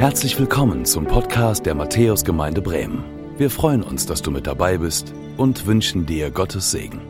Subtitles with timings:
[0.00, 3.04] Herzlich willkommen zum Podcast der Matthäusgemeinde Bremen.
[3.36, 7.02] Wir freuen uns, dass du mit dabei bist und wünschen dir Gottes Segen.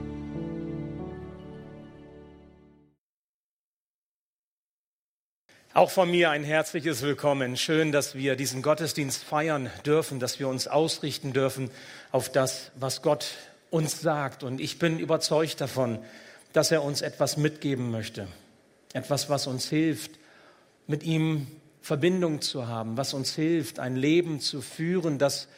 [5.72, 7.56] Auch von mir ein herzliches Willkommen.
[7.56, 11.70] Schön, dass wir diesen Gottesdienst feiern dürfen, dass wir uns ausrichten dürfen
[12.10, 13.36] auf das, was Gott
[13.70, 14.42] uns sagt.
[14.42, 16.00] Und ich bin überzeugt davon,
[16.52, 18.26] dass er uns etwas mitgeben möchte.
[18.94, 20.18] Etwas, was uns hilft,
[20.88, 21.46] mit ihm
[21.82, 25.48] Verbindung zu haben, was uns hilft, ein Leben zu führen, das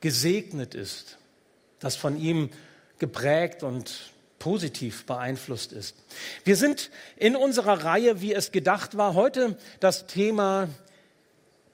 [0.00, 1.18] gesegnet ist,
[1.80, 2.50] das von ihm
[2.98, 5.96] geprägt und positiv beeinflusst ist.
[6.44, 10.68] Wir sind in unserer Reihe, wie es gedacht war, heute das Thema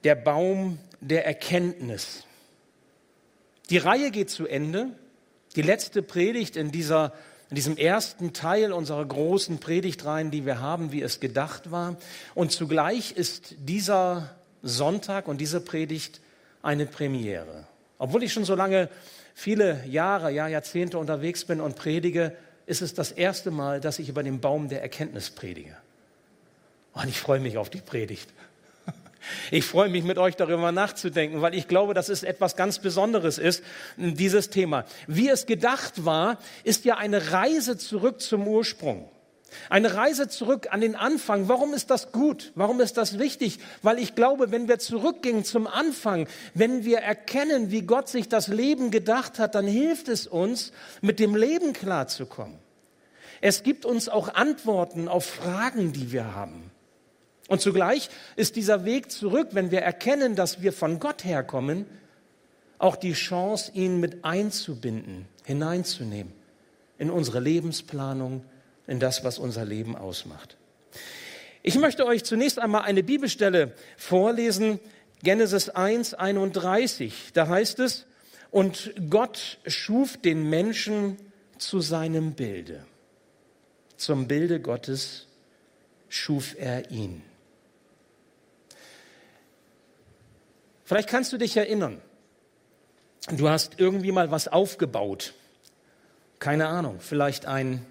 [0.03, 2.23] der Baum der Erkenntnis.
[3.69, 4.91] Die Reihe geht zu Ende.
[5.55, 7.13] Die letzte Predigt in dieser
[7.49, 11.97] in diesem ersten Teil unserer großen Predigtreihen, die wir haben, wie es gedacht war.
[12.35, 16.21] Und zugleich ist dieser Sonntag und diese Predigt
[16.61, 17.65] eine Premiere.
[17.97, 18.89] Obwohl ich schon so lange,
[19.33, 22.35] viele Jahre, ja Jahrzehnte unterwegs bin und predige,
[22.67, 25.75] ist es das erste Mal, dass ich über den Baum der Erkenntnis predige.
[26.93, 28.29] Und ich freue mich auf die Predigt.
[29.51, 33.37] Ich freue mich mit euch darüber nachzudenken, weil ich glaube, dass es etwas ganz Besonderes
[33.37, 33.63] ist,
[33.97, 34.85] dieses Thema.
[35.07, 39.09] Wie es gedacht war, ist ja eine Reise zurück zum Ursprung.
[39.69, 41.47] Eine Reise zurück an den Anfang.
[41.47, 42.51] Warum ist das gut?
[42.55, 43.59] Warum ist das wichtig?
[43.81, 48.47] Weil ich glaube, wenn wir zurückgehen zum Anfang, wenn wir erkennen, wie Gott sich das
[48.47, 52.59] Leben gedacht hat, dann hilft es uns, mit dem Leben klarzukommen.
[53.41, 56.71] Es gibt uns auch Antworten auf Fragen, die wir haben.
[57.49, 61.87] Und zugleich ist dieser Weg zurück, wenn wir erkennen, dass wir von Gott herkommen,
[62.77, 66.31] auch die Chance, ihn mit einzubinden, hineinzunehmen
[66.99, 68.45] in unsere Lebensplanung,
[68.85, 70.57] in das, was unser Leben ausmacht.
[71.63, 74.79] Ich möchte euch zunächst einmal eine Bibelstelle vorlesen,
[75.23, 77.31] Genesis 1, 31.
[77.33, 78.05] Da heißt es,
[78.51, 81.17] und Gott schuf den Menschen
[81.57, 82.85] zu seinem Bilde.
[83.97, 85.27] Zum Bilde Gottes
[86.09, 87.23] schuf er ihn.
[90.89, 92.01] Vielleicht kannst du dich erinnern.
[93.37, 95.35] Du hast irgendwie mal was aufgebaut.
[96.39, 97.85] Keine Ahnung, vielleicht ein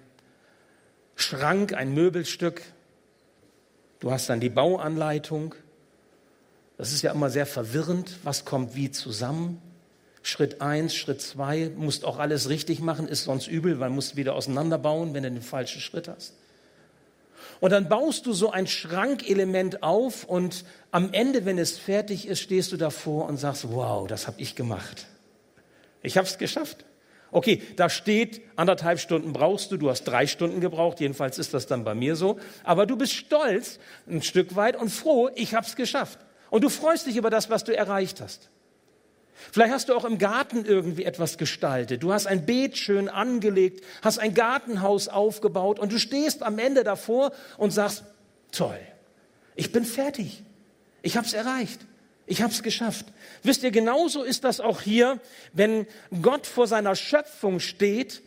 [1.15, 2.61] Schrank, ein Möbelstück.
[4.01, 5.55] Du hast dann die Bauanleitung.
[6.75, 8.17] Das ist ja immer sehr verwirrend.
[8.23, 9.61] Was kommt wie zusammen?
[10.21, 14.35] Schritt eins, Schritt zwei, musst auch alles richtig machen, ist sonst übel, weil musst wieder
[14.35, 16.33] auseinanderbauen, wenn du den falschen Schritt hast.
[17.59, 22.39] Und dann baust du so ein Schrankelement auf und am Ende, wenn es fertig ist,
[22.39, 25.07] stehst du davor und sagst, wow, das habe ich gemacht.
[26.01, 26.85] Ich habe es geschafft.
[27.31, 31.67] Okay, da steht, anderthalb Stunden brauchst du, du hast drei Stunden gebraucht, jedenfalls ist das
[31.67, 32.39] dann bei mir so.
[32.63, 36.19] Aber du bist stolz ein Stück weit und froh, ich habe es geschafft.
[36.49, 38.49] Und du freust dich über das, was du erreicht hast.
[39.51, 42.03] Vielleicht hast du auch im Garten irgendwie etwas gestaltet.
[42.03, 46.83] Du hast ein Beet schön angelegt, hast ein Gartenhaus aufgebaut und du stehst am Ende
[46.83, 48.03] davor und sagst,
[48.51, 48.79] toll,
[49.55, 50.43] ich bin fertig.
[51.01, 51.81] Ich habe es erreicht.
[52.25, 53.07] Ich habe es geschafft.
[53.41, 55.19] Wisst ihr, genauso ist das auch hier,
[55.51, 55.87] wenn
[56.21, 58.21] Gott vor seiner Schöpfung steht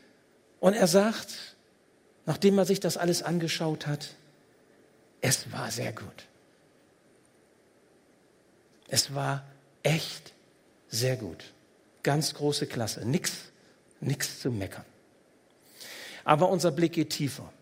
[0.58, 1.56] und er sagt,
[2.26, 4.08] nachdem er sich das alles angeschaut hat,
[5.20, 6.26] es war sehr gut.
[8.88, 9.44] Es war
[9.84, 10.32] echt
[10.92, 11.52] sehr gut.
[12.04, 13.08] Ganz große Klasse.
[13.08, 13.32] Nix,
[14.00, 14.84] nix zu meckern.
[16.22, 17.52] Aber unser Blick geht tiefer.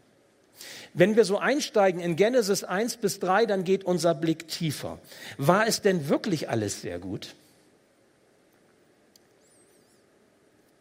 [0.92, 4.98] Wenn wir so einsteigen in Genesis 1 bis 3, dann geht unser Blick tiefer.
[5.38, 7.36] War es denn wirklich alles sehr gut?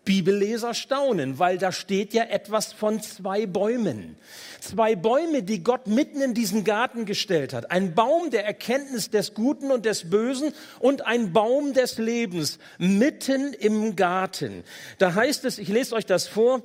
[0.05, 4.15] Bibelleser staunen, weil da steht ja etwas von zwei Bäumen.
[4.59, 7.69] Zwei Bäume, die Gott mitten in diesen Garten gestellt hat.
[7.69, 13.53] Ein Baum der Erkenntnis des Guten und des Bösen und ein Baum des Lebens mitten
[13.53, 14.63] im Garten.
[14.97, 16.63] Da heißt es, ich lese euch das vor,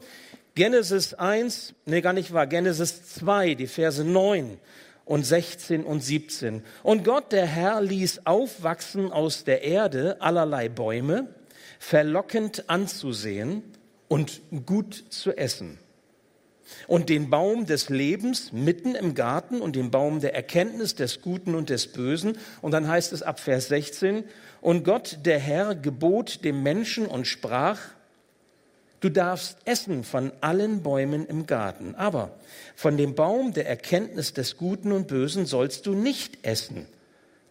[0.54, 4.58] Genesis 1, nee, gar nicht wahr, Genesis 2, die Verse 9
[5.04, 6.62] und 16 und 17.
[6.82, 11.28] Und Gott, der Herr, ließ aufwachsen aus der Erde allerlei Bäume,
[11.84, 13.62] verlockend anzusehen
[14.08, 15.78] und gut zu essen.
[16.88, 21.54] Und den Baum des Lebens mitten im Garten und den Baum der Erkenntnis des Guten
[21.54, 22.38] und des Bösen.
[22.62, 24.24] Und dann heißt es ab Vers 16,
[24.62, 27.78] und Gott, der Herr, gebot dem Menschen und sprach,
[29.00, 32.38] du darfst essen von allen Bäumen im Garten, aber
[32.74, 36.86] von dem Baum der Erkenntnis des Guten und Bösen sollst du nicht essen.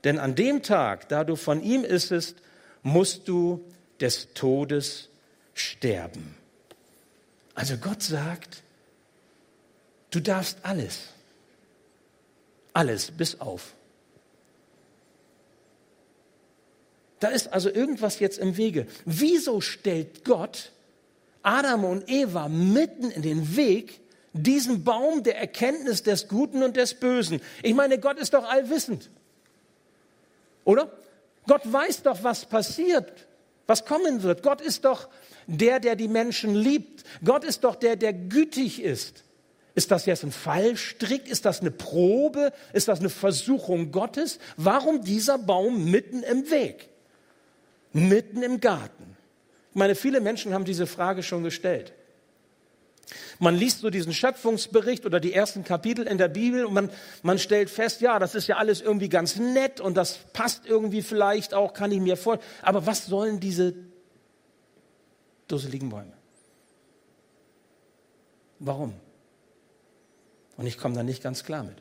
[0.04, 2.38] Denn an dem Tag, da du von ihm issest,
[2.82, 3.64] musst du
[4.04, 5.08] des Todes
[5.54, 6.36] sterben.
[7.56, 8.62] Also Gott sagt,
[10.12, 11.00] du darfst alles.
[12.74, 13.74] Alles bis auf.
[17.20, 18.88] Da ist also irgendwas jetzt im Wege.
[19.06, 20.74] Wieso stellt Gott
[21.42, 24.02] Adam und Eva mitten in den Weg,
[24.34, 27.42] diesen Baum der Erkenntnis des Guten und des Bösen?
[27.62, 29.10] Ich meine, Gott ist doch allwissend.
[30.66, 30.92] Oder?
[31.48, 33.26] Gott weiß doch, was passiert,
[33.68, 34.44] was kommen wird.
[34.44, 35.10] Gott ist doch
[35.48, 37.04] der, der die Menschen liebt.
[37.24, 39.24] Gott ist doch der, der gütig ist.
[39.76, 41.28] Ist das jetzt ein Fallstrick?
[41.28, 42.54] Ist das eine Probe?
[42.74, 44.40] Ist das eine Versuchung Gottes?
[44.56, 46.90] Warum dieser Baum mitten im Weg?
[47.92, 49.18] Mitten im Garten?
[49.72, 51.94] Ich meine, viele Menschen haben diese Frage schon gestellt.
[53.40, 56.90] Man liest so diesen Schöpfungsbericht oder die ersten Kapitel in der Bibel und man,
[57.22, 61.02] man stellt fest, ja, das ist ja alles irgendwie ganz nett und das passt irgendwie
[61.02, 62.50] vielleicht auch, kann ich mir vorstellen.
[62.62, 63.74] Aber was sollen diese
[65.48, 66.14] dusseligen Bäume?
[68.60, 68.94] Warum?
[70.58, 71.76] Und ich komme da nicht ganz klar mit.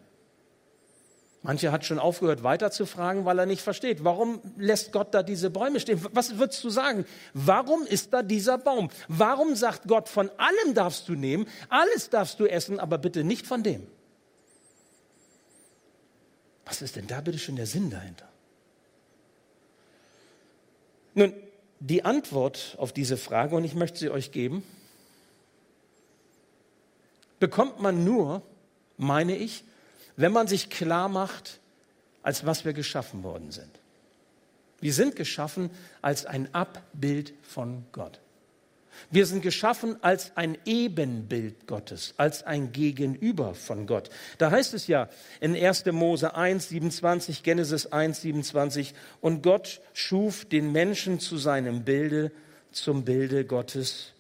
[1.44, 4.04] Manche hat schon aufgehört, weiter zu fragen, weil er nicht versteht.
[4.04, 6.00] Warum lässt Gott da diese Bäume stehen?
[6.12, 7.04] Was würdest du sagen?
[7.34, 8.90] Warum ist da dieser Baum?
[9.08, 13.44] Warum sagt Gott, von allem darfst du nehmen, alles darfst du essen, aber bitte nicht
[13.44, 13.84] von dem?
[16.64, 18.28] Was ist denn da bitte schon der Sinn dahinter?
[21.14, 21.34] Nun,
[21.80, 24.62] die Antwort auf diese Frage, und ich möchte sie euch geben,
[27.40, 28.42] bekommt man nur,
[28.96, 29.64] meine ich,
[30.16, 31.60] wenn man sich klar macht,
[32.22, 33.70] als was wir geschaffen worden sind.
[34.80, 35.70] Wir sind geschaffen
[36.00, 38.20] als ein Abbild von Gott.
[39.10, 44.10] Wir sind geschaffen als ein Ebenbild Gottes, als ein Gegenüber von Gott.
[44.38, 45.08] Da heißt es ja
[45.40, 45.86] in 1.
[45.86, 52.32] Mose 1, 27, Genesis 1, 27, und Gott schuf den Menschen zu seinem Bilde,
[52.70, 54.12] zum Bilde Gottes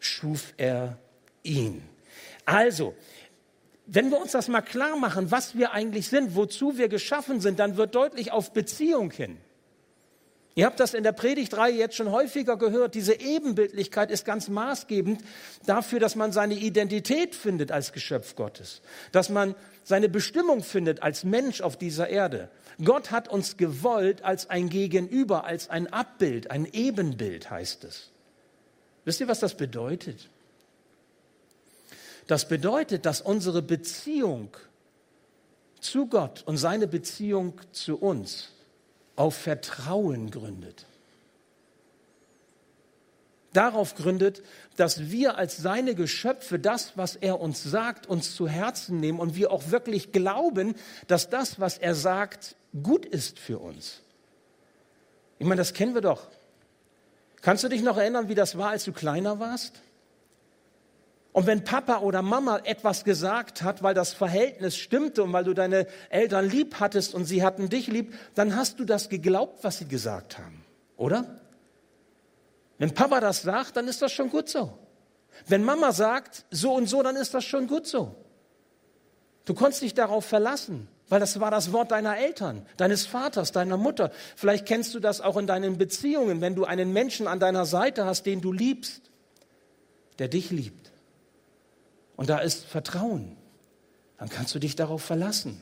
[0.00, 0.98] schuf er
[1.42, 1.82] ihn.
[2.44, 2.94] Also,
[3.86, 7.58] wenn wir uns das mal klar machen, was wir eigentlich sind, wozu wir geschaffen sind,
[7.58, 9.38] dann wird deutlich auf Beziehung hin.
[10.56, 12.94] Ihr habt das in der Predigtreihe jetzt schon häufiger gehört.
[12.94, 15.20] Diese Ebenbildlichkeit ist ganz maßgebend
[15.66, 18.80] dafür, dass man seine Identität findet als Geschöpf Gottes,
[19.12, 19.54] dass man
[19.84, 22.48] seine Bestimmung findet als Mensch auf dieser Erde.
[22.82, 28.10] Gott hat uns gewollt als ein Gegenüber, als ein Abbild, ein Ebenbild heißt es.
[29.04, 30.30] Wisst ihr, was das bedeutet?
[32.26, 34.56] Das bedeutet, dass unsere Beziehung
[35.80, 38.50] zu Gott und seine Beziehung zu uns
[39.14, 40.86] auf Vertrauen gründet.
[43.52, 44.42] Darauf gründet,
[44.76, 49.34] dass wir als seine Geschöpfe das, was er uns sagt, uns zu Herzen nehmen und
[49.34, 50.74] wir auch wirklich glauben,
[51.06, 54.02] dass das, was er sagt, gut ist für uns.
[55.38, 56.28] Ich meine, das kennen wir doch.
[57.40, 59.80] Kannst du dich noch erinnern, wie das war, als du kleiner warst?
[61.36, 65.52] Und wenn Papa oder Mama etwas gesagt hat, weil das Verhältnis stimmte und weil du
[65.52, 69.76] deine Eltern lieb hattest und sie hatten dich lieb, dann hast du das geglaubt, was
[69.76, 70.64] sie gesagt haben,
[70.96, 71.26] oder?
[72.78, 74.78] Wenn Papa das sagt, dann ist das schon gut so.
[75.46, 78.14] Wenn Mama sagt, so und so, dann ist das schon gut so.
[79.44, 83.76] Du konntest dich darauf verlassen, weil das war das Wort deiner Eltern, deines Vaters, deiner
[83.76, 84.10] Mutter.
[84.36, 88.06] Vielleicht kennst du das auch in deinen Beziehungen, wenn du einen Menschen an deiner Seite
[88.06, 89.02] hast, den du liebst,
[90.18, 90.85] der dich liebt
[92.16, 93.36] und da ist Vertrauen,
[94.18, 95.60] dann kannst du dich darauf verlassen.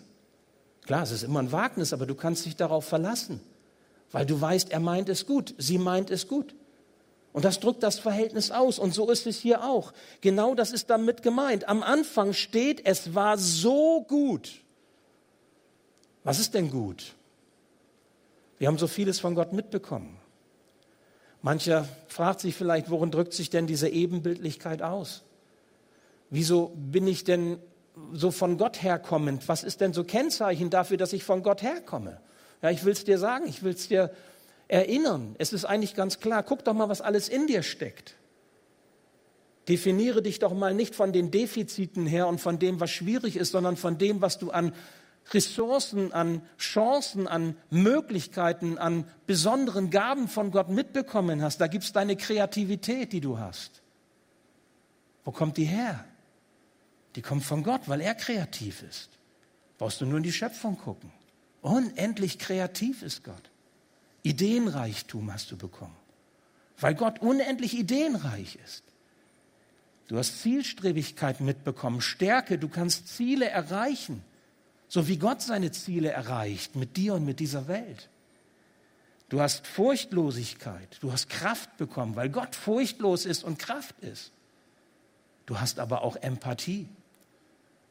[0.83, 3.41] Klar, es ist immer ein Wagnis, aber du kannst dich darauf verlassen,
[4.13, 6.55] weil du weißt, er meint es gut, sie meint es gut.
[7.33, 8.79] Und das drückt das Verhältnis aus.
[8.79, 9.93] Und so ist es hier auch.
[10.21, 11.67] Genau das ist damit gemeint.
[11.67, 14.63] Am Anfang steht, es war so gut.
[16.23, 17.17] Was ist denn gut?
[18.59, 20.17] Wir haben so vieles von Gott mitbekommen.
[21.43, 25.25] Mancher fragt sich vielleicht, worin drückt sich denn diese Ebenbildlichkeit aus?
[26.31, 27.59] Wieso bin ich denn
[28.13, 29.49] so von Gott herkommend?
[29.49, 32.21] Was ist denn so Kennzeichen dafür, dass ich von Gott herkomme?
[32.63, 34.11] Ja, ich will es dir sagen, ich will es dir
[34.69, 35.37] erinnern.
[35.39, 36.43] Es ist eigentlich ganz klar.
[36.43, 38.17] Guck doch mal, was alles in dir steckt.
[39.69, 43.53] Definiere dich doch mal nicht von den Defiziten her und von dem, was schwierig ist,
[43.53, 44.73] sondern von dem, was du an
[45.33, 51.61] Ressourcen, an Chancen, an Möglichkeiten, an besonderen Gaben von Gott mitbekommen hast.
[51.61, 53.81] Da gibt es deine Kreativität, die du hast.
[55.25, 56.05] Wo kommt die her?
[57.17, 59.11] Die kommt von Gott, weil er kreativ ist.
[59.79, 61.13] Brauchst du nur in die Schöpfung gucken.
[61.63, 63.51] Unendlich kreativ ist Gott.
[64.23, 65.97] Ideenreichtum hast du bekommen,
[66.79, 68.83] weil Gott unendlich ideenreich ist.
[70.09, 74.23] Du hast Zielstrebigkeit mitbekommen, Stärke, du kannst Ziele erreichen,
[74.89, 78.09] so wie Gott seine Ziele erreicht mit dir und mit dieser Welt.
[79.29, 84.33] Du hast Furchtlosigkeit, du hast Kraft bekommen, weil Gott furchtlos ist und Kraft ist.
[85.47, 86.89] Du hast aber auch Empathie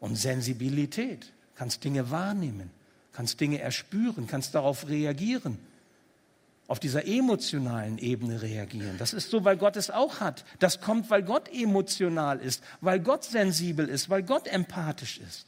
[0.03, 2.72] und Sensibilität, kannst Dinge wahrnehmen,
[3.13, 5.57] kannst Dinge erspüren, kannst darauf reagieren.
[6.67, 8.98] auf dieser emotionalen Ebene reagieren.
[8.98, 10.45] Das ist so, weil Gott es auch hat.
[10.60, 15.45] Das kommt, weil Gott emotional ist, weil Gott sensibel ist, weil Gott empathisch ist.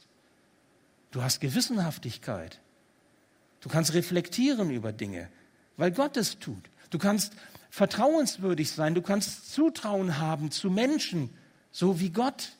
[1.10, 2.60] Du hast Gewissenhaftigkeit.
[3.60, 5.28] Du kannst reflektieren über Dinge,
[5.76, 6.70] weil Gott es tut.
[6.90, 7.32] Du kannst
[7.70, 11.30] vertrauenswürdig sein, du kannst Zutrauen haben zu Menschen,
[11.72, 12.55] so wie Gott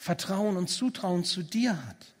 [0.00, 2.14] Vertrauen und Zutrauen zu dir hat.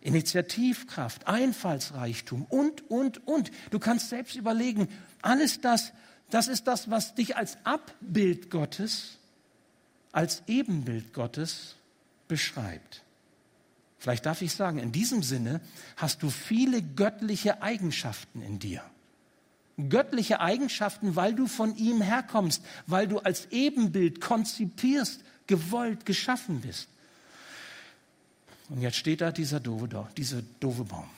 [0.00, 3.50] Initiativkraft, Einfallsreichtum und, und, und.
[3.70, 4.88] Du kannst selbst überlegen,
[5.20, 5.92] alles das,
[6.30, 9.18] das ist das, was dich als Abbild Gottes,
[10.12, 11.76] als Ebenbild Gottes
[12.26, 13.02] beschreibt.
[13.98, 15.60] Vielleicht darf ich sagen, in diesem Sinne
[15.98, 18.82] hast du viele göttliche Eigenschaften in dir.
[19.90, 26.88] Göttliche Eigenschaften, weil du von ihm herkommst, weil du als Ebenbild konzipierst, gewollt, geschaffen bist.
[28.68, 31.08] Und jetzt steht da dieser doofe, dieser doofe Baum.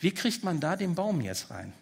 [0.00, 1.72] Wie kriegt man da den Baum jetzt rein?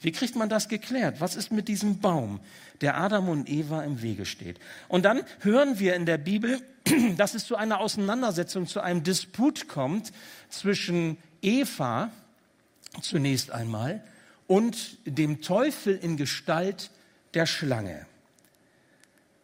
[0.00, 1.20] Wie kriegt man das geklärt?
[1.20, 2.40] Was ist mit diesem Baum,
[2.80, 4.58] der Adam und Eva im Wege steht?
[4.88, 6.60] Und dann hören wir in der Bibel,
[7.16, 10.12] dass es zu einer Auseinandersetzung, zu einem Disput kommt
[10.48, 12.10] zwischen Eva
[13.00, 14.02] zunächst einmal
[14.46, 16.90] und dem Teufel in Gestalt
[17.34, 18.06] der Schlange.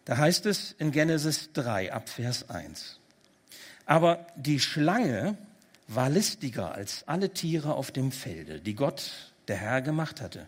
[0.04, 2.99] Da heißt es in Genesis 3 ab Vers 1.
[3.87, 5.37] Aber die Schlange
[5.88, 9.11] war listiger als alle Tiere auf dem Felde, die Gott,
[9.49, 10.47] der Herr, gemacht hatte.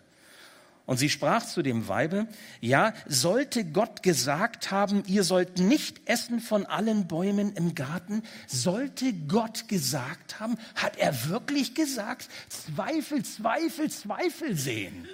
[0.85, 2.27] Und sie sprach zu dem Weibe,
[2.59, 8.23] ja, sollte Gott gesagt haben, ihr sollt nicht essen von allen Bäumen im Garten?
[8.47, 10.57] Sollte Gott gesagt haben?
[10.75, 12.27] Hat er wirklich gesagt?
[12.49, 15.07] Zweifel, Zweifel, Zweifel sehen.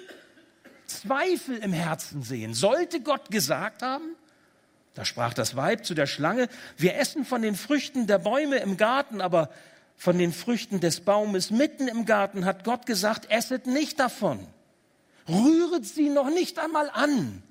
[0.86, 2.52] Zweifel im Herzen sehen.
[2.52, 4.16] Sollte Gott gesagt haben?
[4.94, 8.76] Da sprach das Weib zu der Schlange, wir essen von den Früchten der Bäume im
[8.76, 9.50] Garten, aber
[9.96, 14.46] von den Früchten des Baumes mitten im Garten hat Gott gesagt, esset nicht davon.
[15.28, 17.42] Rühret sie noch nicht einmal an,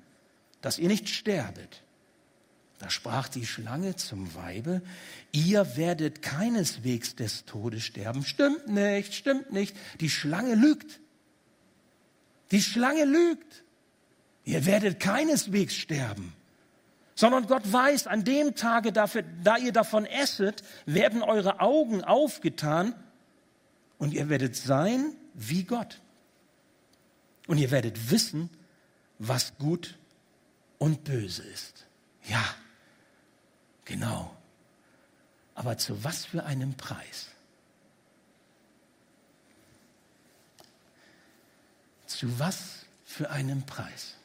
[0.60, 1.82] dass ihr nicht sterbet.
[2.78, 4.82] Da sprach die Schlange zum Weibe,
[5.32, 8.24] ihr werdet keineswegs des Todes sterben.
[8.24, 9.76] Stimmt nicht, stimmt nicht.
[10.00, 11.00] Die Schlange lügt.
[12.50, 13.64] Die Schlange lügt.
[14.44, 16.34] Ihr werdet keineswegs sterben
[17.20, 22.94] sondern Gott weiß, an dem Tage, dafür, da ihr davon esset, werden eure Augen aufgetan
[23.98, 26.00] und ihr werdet sein wie Gott.
[27.46, 28.48] Und ihr werdet wissen,
[29.18, 29.98] was gut
[30.78, 31.84] und böse ist.
[32.26, 32.42] Ja,
[33.84, 34.34] genau.
[35.54, 37.26] Aber zu was für einem Preis?
[42.06, 44.16] Zu was für einem Preis?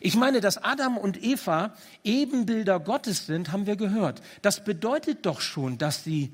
[0.00, 4.22] Ich meine, dass Adam und Eva Ebenbilder Gottes sind, haben wir gehört.
[4.40, 6.32] Das bedeutet doch schon, dass sie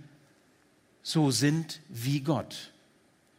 [1.03, 2.73] so sind wie Gott.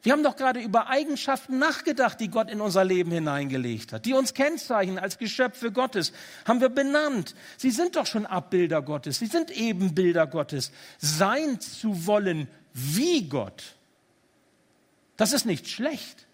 [0.04, 4.14] Wir haben doch gerade über Eigenschaften nachgedacht, die Gott in unser Leben hineingelegt hat, die
[4.14, 6.14] uns kennzeichnen als Geschöpfe Gottes,
[6.46, 7.34] haben wir benannt.
[7.58, 10.72] Sie sind doch schon Abbilder Gottes, sie sind Ebenbilder Gottes.
[10.98, 13.76] Sein zu wollen wie Gott,
[15.18, 16.27] das ist nicht schlecht.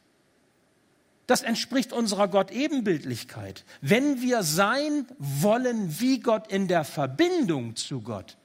[1.27, 3.63] Das entspricht unserer Gott-Ebenbildlichkeit.
[3.81, 8.37] Wenn wir sein wollen wie Gott in der Verbindung zu Gott,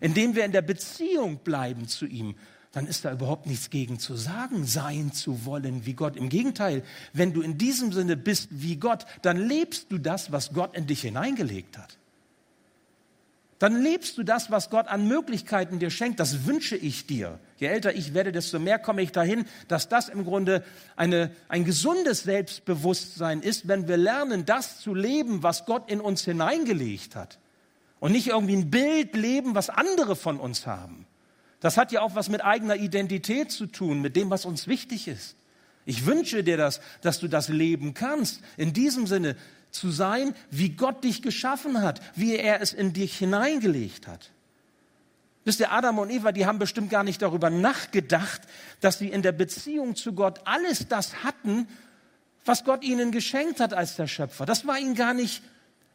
[0.00, 2.34] indem wir in der Beziehung bleiben zu ihm,
[2.72, 6.16] dann ist da überhaupt nichts gegen zu sagen, sein zu wollen wie Gott.
[6.16, 6.82] Im Gegenteil,
[7.12, 10.86] wenn du in diesem Sinne bist wie Gott, dann lebst du das, was Gott in
[10.86, 11.98] dich hineingelegt hat
[13.58, 16.20] dann lebst du das, was Gott an Möglichkeiten dir schenkt.
[16.20, 17.40] Das wünsche ich dir.
[17.56, 20.62] Je älter ich werde, desto mehr komme ich dahin, dass das im Grunde
[20.94, 26.24] eine, ein gesundes Selbstbewusstsein ist, wenn wir lernen, das zu leben, was Gott in uns
[26.24, 27.38] hineingelegt hat.
[27.98, 31.06] Und nicht irgendwie ein Bild leben, was andere von uns haben.
[31.58, 35.08] Das hat ja auch was mit eigener Identität zu tun, mit dem, was uns wichtig
[35.08, 35.34] ist.
[35.84, 38.42] Ich wünsche dir das, dass du das leben kannst.
[38.56, 39.36] In diesem Sinne,
[39.70, 44.30] zu sein, wie Gott dich geschaffen hat, wie er es in dich hineingelegt hat.
[45.44, 48.42] Wisst ihr, Adam und Eva, die haben bestimmt gar nicht darüber nachgedacht,
[48.80, 51.66] dass sie in der Beziehung zu Gott alles das hatten,
[52.44, 54.46] was Gott ihnen geschenkt hat als der Schöpfer.
[54.46, 55.42] Das war ihnen gar nicht,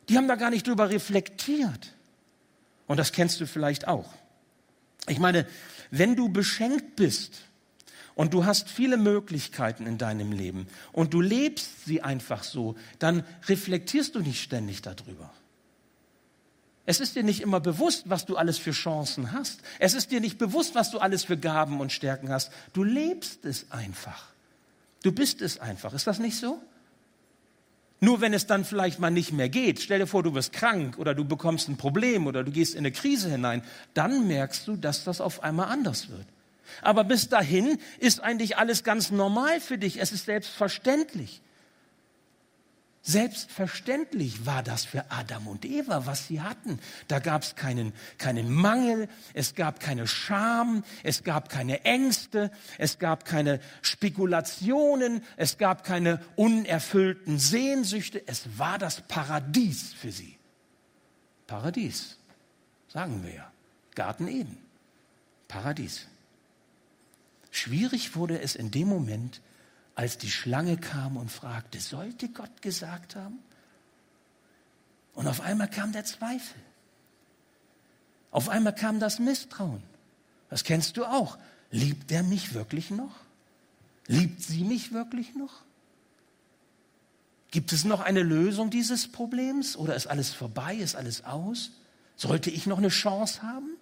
[0.09, 1.93] die haben da gar nicht drüber reflektiert.
[2.87, 4.13] Und das kennst du vielleicht auch.
[5.07, 5.45] Ich meine,
[5.91, 7.41] wenn du beschenkt bist
[8.15, 13.23] und du hast viele Möglichkeiten in deinem Leben und du lebst sie einfach so, dann
[13.47, 15.31] reflektierst du nicht ständig darüber.
[16.85, 19.61] Es ist dir nicht immer bewusst, was du alles für Chancen hast.
[19.79, 22.51] Es ist dir nicht bewusst, was du alles für Gaben und Stärken hast.
[22.73, 24.25] Du lebst es einfach.
[25.01, 25.93] Du bist es einfach.
[25.93, 26.61] Ist das nicht so?
[28.01, 30.97] Nur wenn es dann vielleicht mal nicht mehr geht, stell dir vor, du wirst krank
[30.97, 34.75] oder du bekommst ein Problem oder du gehst in eine Krise hinein, dann merkst du,
[34.75, 36.27] dass das auf einmal anders wird.
[36.81, 39.99] Aber bis dahin ist eigentlich alles ganz normal für dich.
[39.99, 41.41] Es ist selbstverständlich.
[43.05, 46.79] Selbstverständlich war das für Adam und Eva, was sie hatten.
[47.09, 52.99] Da gab es keinen, keinen Mangel, es gab keine Scham, es gab keine Ängste, es
[52.99, 58.25] gab keine Spekulationen, es gab keine unerfüllten Sehnsüchte.
[58.25, 60.37] Es war das Paradies für sie.
[61.45, 62.17] Paradies,
[62.87, 63.51] sagen wir ja.
[63.95, 64.57] Garten Eden.
[65.49, 66.07] Paradies.
[67.53, 69.39] Schwierig wurde es in dem Moment,
[69.93, 73.37] als die Schlange kam und fragte, sollte Gott gesagt haben?
[75.13, 76.59] Und auf einmal kam der Zweifel.
[78.31, 79.83] Auf einmal kam das Misstrauen.
[80.49, 81.37] Das kennst du auch.
[81.69, 83.15] Liebt er mich wirklich noch?
[84.07, 85.61] Liebt sie mich wirklich noch?
[87.51, 91.69] Gibt es noch eine Lösung dieses Problems oder ist alles vorbei, ist alles aus?
[92.15, 93.77] Sollte ich noch eine Chance haben?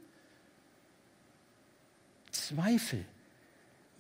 [2.32, 3.06] Zweifel,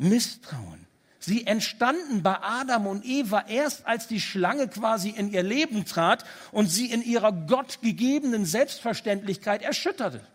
[0.01, 0.87] Misstrauen,
[1.23, 6.25] Sie entstanden bei Adam und Eva erst, als die Schlange quasi in ihr Leben trat
[6.51, 10.25] und sie in ihrer gottgegebenen Selbstverständlichkeit erschütterte.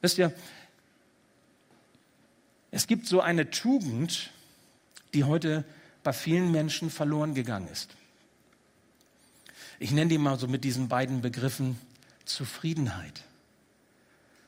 [0.00, 0.32] Wisst ihr,
[2.72, 4.30] es gibt so eine Tugend,
[5.14, 5.64] die heute
[6.02, 7.90] bei vielen Menschen verloren gegangen ist.
[9.78, 11.78] Ich nenne die mal so mit diesen beiden Begriffen
[12.24, 13.22] Zufriedenheit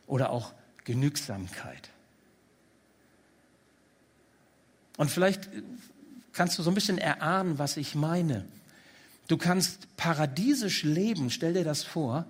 [0.09, 0.53] oder auch
[0.89, 1.91] Genügsamkeit.
[4.97, 5.51] Und vielleicht
[6.33, 8.47] kannst du so ein bisschen erahnen, was ich meine.
[9.27, 12.25] Du kannst paradiesisch leben, stell dir das vor,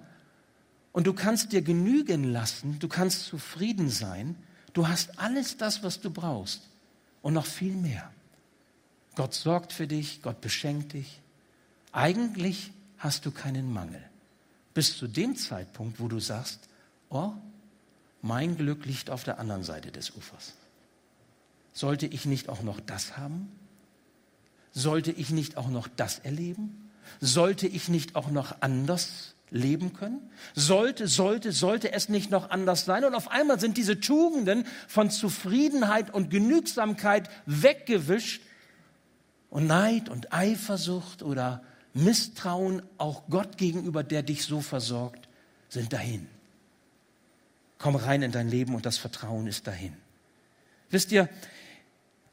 [0.91, 4.35] und du kannst dir genügen lassen, du kannst zufrieden sein,
[4.73, 6.62] du hast alles das, was du brauchst
[7.23, 8.11] und noch viel mehr.
[9.15, 11.21] Gott sorgt für dich, Gott beschenkt dich.
[11.93, 14.03] Eigentlich hast du keinen Mangel.
[14.75, 16.69] Bis zu dem Zeitpunkt, wo du sagst,
[17.09, 17.35] oh,
[18.23, 20.54] mein Glück liegt auf der anderen Seite des Ufers.
[21.73, 23.52] Sollte ich nicht auch noch das haben?
[24.73, 26.91] Sollte ich nicht auch noch das erleben?
[27.21, 30.21] Sollte ich nicht auch noch anders leben können?
[30.54, 33.04] Sollte, sollte, sollte es nicht noch anders sein?
[33.04, 38.43] Und auf einmal sind diese Tugenden von Zufriedenheit und Genügsamkeit weggewischt
[39.50, 41.63] und Neid und Eifersucht oder
[41.95, 45.28] Misstrauen auch Gott gegenüber, der dich so versorgt,
[45.69, 46.28] sind dahin.
[47.78, 49.97] Komm rein in dein Leben und das Vertrauen ist dahin.
[50.91, 51.28] Wisst ihr,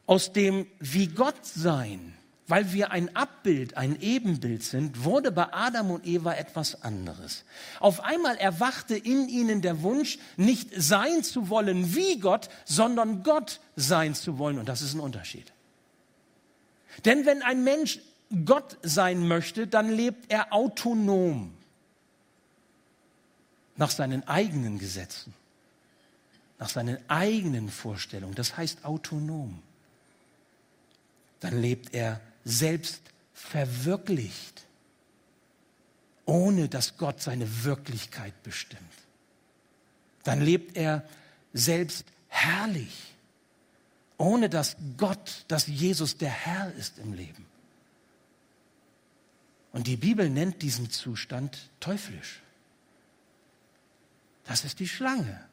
[0.07, 2.13] aus dem wie Gott sein,
[2.47, 7.43] weil wir ein Abbild, ein Ebenbild sind, wurde bei Adam und Eva etwas anderes.
[7.79, 13.61] Auf einmal erwachte in ihnen der Wunsch, nicht sein zu wollen wie Gott, sondern Gott
[13.75, 14.59] sein zu wollen.
[14.59, 15.51] Und das ist ein Unterschied.
[17.03, 17.99] Denn wenn ein Mensch
[18.45, 21.51] Gott sein möchte, dann lebt er autonom
[23.77, 25.33] nach seinen eigenen Gesetzen,
[26.59, 28.35] nach seinen eigenen Vorstellungen.
[28.35, 29.61] Das heißt autonom
[31.45, 33.01] dann lebt er selbst
[33.35, 34.63] verwirklicht,
[36.25, 38.81] ohne dass Gott seine Wirklichkeit bestimmt.
[40.23, 41.07] Dann lebt er
[41.53, 43.13] selbst herrlich,
[44.17, 47.45] ohne dass Gott, dass Jesus der Herr ist im Leben.
[49.71, 52.41] Und die Bibel nennt diesen Zustand teuflisch.
[54.45, 55.45] Das ist die Schlange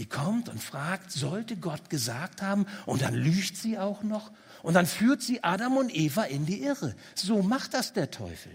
[0.00, 2.64] die kommt und fragt, sollte Gott gesagt haben?
[2.86, 4.32] Und dann lügt sie auch noch.
[4.62, 6.94] Und dann führt sie Adam und Eva in die Irre.
[7.14, 8.50] So macht das der Teufel.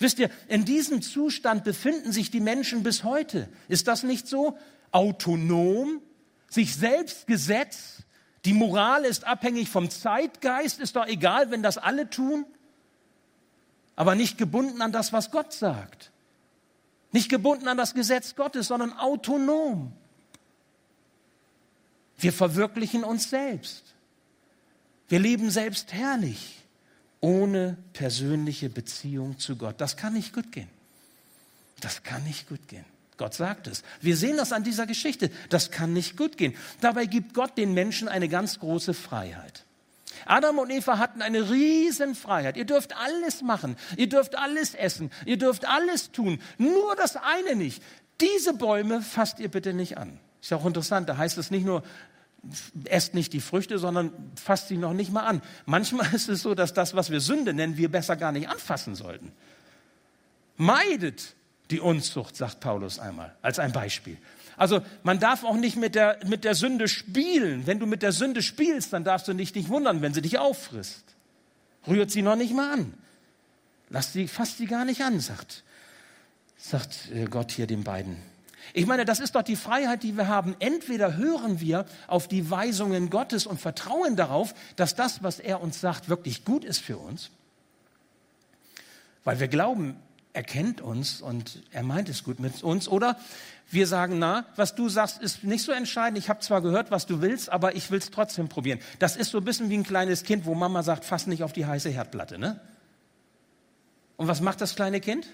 [0.00, 3.48] Wisst ihr, in diesem Zustand befinden sich die Menschen bis heute.
[3.68, 4.58] Ist das nicht so?
[4.90, 6.02] Autonom,
[6.48, 8.02] sich selbst Gesetz,
[8.44, 12.46] die Moral ist abhängig vom Zeitgeist, ist doch egal, wenn das alle tun,
[13.94, 16.10] aber nicht gebunden an das, was Gott sagt.
[17.14, 19.92] Nicht gebunden an das Gesetz Gottes, sondern autonom.
[22.18, 23.84] Wir verwirklichen uns selbst.
[25.08, 26.56] Wir leben selbst herrlich,
[27.20, 29.76] ohne persönliche Beziehung zu Gott.
[29.80, 30.66] Das kann nicht gut gehen.
[31.80, 32.84] Das kann nicht gut gehen.
[33.16, 33.84] Gott sagt es.
[34.00, 35.30] Wir sehen das an dieser Geschichte.
[35.50, 36.56] Das kann nicht gut gehen.
[36.80, 39.64] Dabei gibt Gott den Menschen eine ganz große Freiheit.
[40.26, 42.56] Adam und Eva hatten eine riesen Freiheit.
[42.56, 43.76] Ihr dürft alles machen.
[43.96, 45.10] Ihr dürft alles essen.
[45.26, 46.40] Ihr dürft alles tun.
[46.58, 47.82] Nur das eine nicht.
[48.20, 50.18] Diese Bäume fasst ihr bitte nicht an.
[50.40, 51.82] Ist ja auch interessant, da heißt es nicht nur,
[52.84, 55.42] esst nicht die Früchte, sondern fasst sie noch nicht mal an.
[55.64, 58.94] Manchmal ist es so, dass das, was wir Sünde nennen, wir besser gar nicht anfassen
[58.94, 59.32] sollten.
[60.56, 61.34] Meidet
[61.70, 64.18] die Unzucht, sagt Paulus einmal, als ein Beispiel.
[64.56, 67.66] Also man darf auch nicht mit der, mit der Sünde spielen.
[67.66, 70.38] Wenn du mit der Sünde spielst, dann darfst du dich nicht wundern, wenn sie dich
[70.38, 71.04] auffrisst.
[71.86, 72.94] Rührt sie noch nicht mal an.
[73.90, 75.62] Lass sie, fasst sie gar nicht an, sagt,
[76.56, 78.16] sagt äh, Gott hier den beiden
[78.72, 80.56] Ich meine, das ist doch die Freiheit, die wir haben.
[80.58, 85.80] Entweder hören wir auf die Weisungen Gottes und vertrauen darauf, dass das, was er uns
[85.80, 87.30] sagt, wirklich gut ist für uns,
[89.22, 89.96] weil wir glauben,
[90.32, 92.88] er kennt uns und er meint es gut mit uns.
[92.88, 93.16] Oder
[93.70, 96.18] wir sagen, na, was du sagst, ist nicht so entscheidend.
[96.18, 98.78] Ich habe zwar gehört, was du willst, aber ich will es trotzdem probieren.
[98.98, 101.52] Das ist so ein bisschen wie ein kleines Kind, wo Mama sagt, fass nicht auf
[101.52, 102.38] die heiße Herdplatte.
[102.38, 102.60] Ne?
[104.16, 105.26] Und was macht das kleine Kind?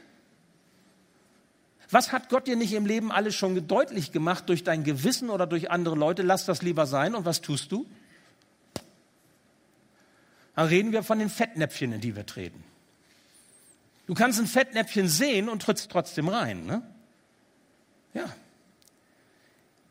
[1.91, 5.47] Was hat Gott dir nicht im Leben alles schon deutlich gemacht durch dein Gewissen oder
[5.47, 6.23] durch andere Leute?
[6.23, 7.17] Lass das lieber sein.
[7.17, 7.85] Und was tust du?
[10.55, 12.63] Dann reden wir von den Fettnäpfchen, in die wir treten.
[14.07, 16.67] Du kannst ein Fettnäpfchen sehen und trittst trotzdem rein.
[16.67, 16.83] Ne?
[18.15, 18.25] Ja.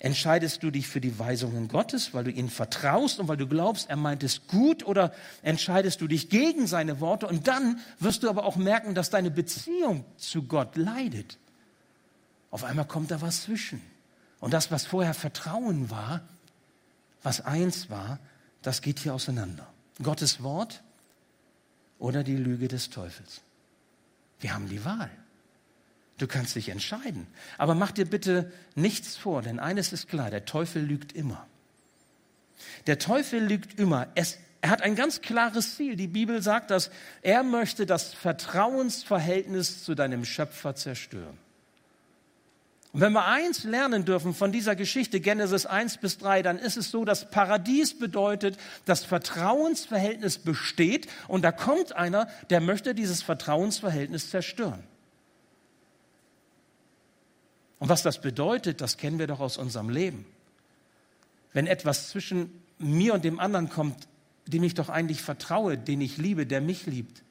[0.02, 3.90] Entscheidest du dich für die Weisungen Gottes, weil du ihm vertraust und weil du glaubst,
[3.90, 8.30] er meint es gut, oder entscheidest du dich gegen seine Worte und dann wirst du
[8.30, 11.38] aber auch merken, dass deine Beziehung zu Gott leidet.
[12.50, 13.82] Auf einmal kommt da was zwischen.
[14.40, 16.22] Und das, was vorher Vertrauen war,
[17.22, 18.20] was eins war,
[18.62, 19.68] das geht hier auseinander.
[20.02, 20.82] Gottes Wort
[21.98, 23.42] oder die Lüge des Teufels.
[24.40, 25.10] Wir haben die Wahl.
[26.20, 27.28] Du kannst dich entscheiden.
[27.58, 31.48] Aber mach dir bitte nichts vor, denn eines ist klar, der Teufel lügt immer.
[32.88, 34.08] Der Teufel lügt immer.
[34.16, 35.96] Es, er hat ein ganz klares Ziel.
[35.96, 41.38] Die Bibel sagt, dass er möchte das Vertrauensverhältnis zu deinem Schöpfer zerstören.
[42.92, 46.76] Und wenn wir eins lernen dürfen von dieser Geschichte, Genesis 1 bis 3, dann ist
[46.76, 53.22] es so, dass Paradies bedeutet, das Vertrauensverhältnis besteht und da kommt einer, der möchte dieses
[53.22, 54.84] Vertrauensverhältnis zerstören.
[57.80, 60.26] Und was das bedeutet, das kennen wir doch aus unserem Leben.
[61.54, 64.08] Wenn etwas zwischen mir und dem anderen kommt,
[64.46, 67.24] dem ich doch eigentlich vertraue, den ich liebe, der mich liebt.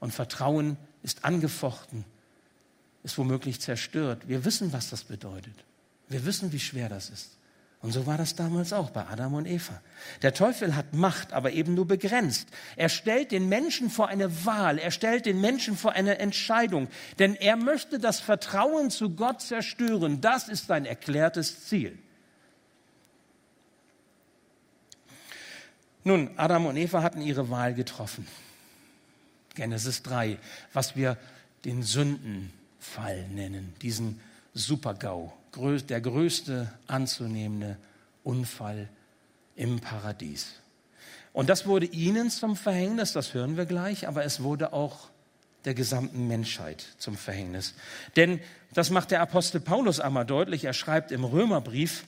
[0.00, 2.04] Und Vertrauen ist angefochten
[3.02, 4.28] ist womöglich zerstört.
[4.28, 5.54] Wir wissen, was das bedeutet.
[6.08, 7.36] Wir wissen, wie schwer das ist.
[7.82, 9.80] Und so war das damals auch bei Adam und Eva.
[10.22, 12.46] Der Teufel hat Macht, aber eben nur begrenzt.
[12.76, 16.86] Er stellt den Menschen vor eine Wahl, er stellt den Menschen vor eine Entscheidung,
[17.18, 20.20] denn er möchte das Vertrauen zu Gott zerstören.
[20.20, 21.98] Das ist sein erklärtes Ziel.
[26.04, 28.28] Nun, Adam und Eva hatten ihre Wahl getroffen.
[29.56, 30.38] Genesis 3,
[30.72, 31.16] was wir
[31.64, 34.20] den Sünden Fall nennen, diesen
[34.54, 37.76] Supergau, der größte anzunehmende
[38.24, 38.88] Unfall
[39.56, 40.46] im Paradies.
[41.32, 45.08] Und das wurde ihnen zum Verhängnis, das hören wir gleich, aber es wurde auch
[45.64, 47.74] der gesamten Menschheit zum Verhängnis.
[48.16, 48.40] Denn
[48.74, 52.04] das macht der Apostel Paulus einmal deutlich, er schreibt im Römerbrief,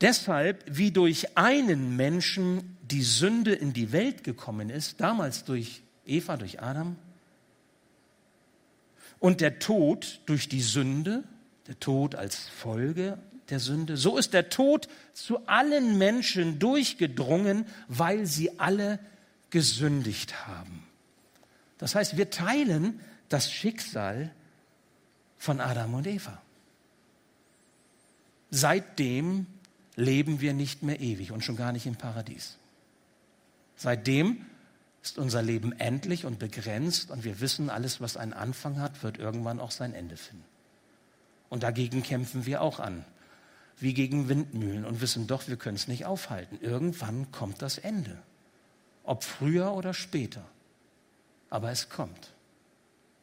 [0.00, 6.36] deshalb, wie durch einen Menschen die Sünde in die Welt gekommen ist, damals durch Eva,
[6.36, 6.96] durch Adam,
[9.18, 11.22] und der Tod durch die Sünde,
[11.70, 13.16] der Tod als Folge
[13.48, 18.98] der Sünde, so ist der Tod zu allen Menschen durchgedrungen, weil sie alle
[19.50, 20.84] gesündigt haben.
[21.78, 24.32] Das heißt, wir teilen das Schicksal
[25.38, 26.42] von Adam und Eva.
[28.50, 29.46] Seitdem
[29.94, 32.56] leben wir nicht mehr ewig und schon gar nicht im Paradies.
[33.76, 34.44] Seitdem
[35.04, 39.18] ist unser Leben endlich und begrenzt und wir wissen, alles, was einen Anfang hat, wird
[39.18, 40.49] irgendwann auch sein Ende finden.
[41.50, 43.04] Und dagegen kämpfen wir auch an,
[43.76, 46.58] wie gegen Windmühlen und wissen doch, wir können es nicht aufhalten.
[46.62, 48.16] Irgendwann kommt das Ende,
[49.04, 50.44] ob früher oder später,
[51.50, 52.32] aber es kommt.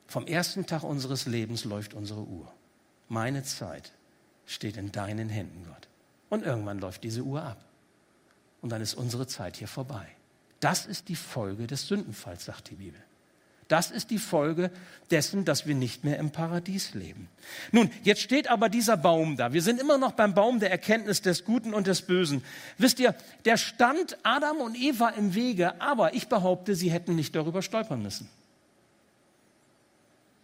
[0.07, 2.53] Vom ersten Tag unseres Lebens läuft unsere Uhr.
[3.09, 3.93] Meine Zeit
[4.45, 5.87] steht in deinen Händen, Gott.
[6.29, 7.63] Und irgendwann läuft diese Uhr ab.
[8.61, 10.07] Und dann ist unsere Zeit hier vorbei.
[10.59, 13.01] Das ist die Folge des Sündenfalls, sagt die Bibel.
[13.67, 14.71] Das ist die Folge
[15.11, 17.27] dessen, dass wir nicht mehr im Paradies leben.
[17.71, 19.51] Nun, jetzt steht aber dieser Baum da.
[19.51, 22.43] Wir sind immer noch beim Baum der Erkenntnis des Guten und des Bösen.
[22.77, 23.13] Wisst ihr,
[23.45, 28.01] der stand Adam und Eva im Wege, aber ich behaupte, sie hätten nicht darüber stolpern
[28.01, 28.29] müssen.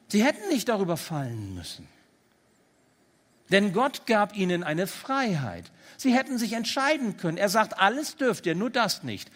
[0.10, 1.88] Sie hätten nicht darüber fallen müssen.
[3.52, 5.72] Denn Gott gab ihnen eine Freiheit.
[5.98, 7.38] Sie hätten sich entscheiden können.
[7.38, 9.32] Er sagt, alles dürft ihr, nur das nicht.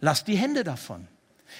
[0.00, 1.06] Lasst die Hände davon.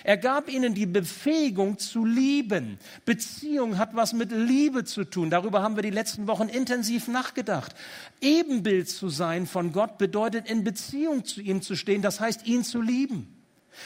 [0.04, 2.78] Er gab ihnen die Befähigung zu lieben.
[3.04, 5.30] Beziehung hat was mit Liebe zu tun.
[5.30, 7.74] Darüber haben wir die letzten Wochen intensiv nachgedacht.
[8.20, 12.02] Ebenbild zu sein von Gott bedeutet, in Beziehung zu ihm zu stehen.
[12.02, 13.34] Das heißt, ihn zu lieben.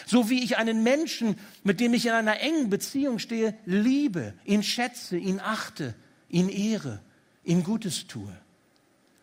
[0.06, 4.62] So wie ich einen Menschen, mit dem ich in einer engen Beziehung stehe, liebe, ihn
[4.62, 5.94] schätze, ihn achte,
[6.28, 7.00] ihn ehre,
[7.44, 8.32] ihm Gutes tue.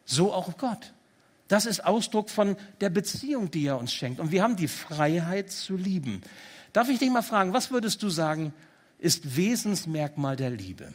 [0.05, 0.93] So auch Gott.
[1.47, 4.19] Das ist Ausdruck von der Beziehung, die er uns schenkt.
[4.19, 6.21] Und wir haben die Freiheit zu lieben.
[6.73, 8.53] Darf ich dich mal fragen, was würdest du sagen,
[8.99, 10.93] ist Wesensmerkmal der Liebe?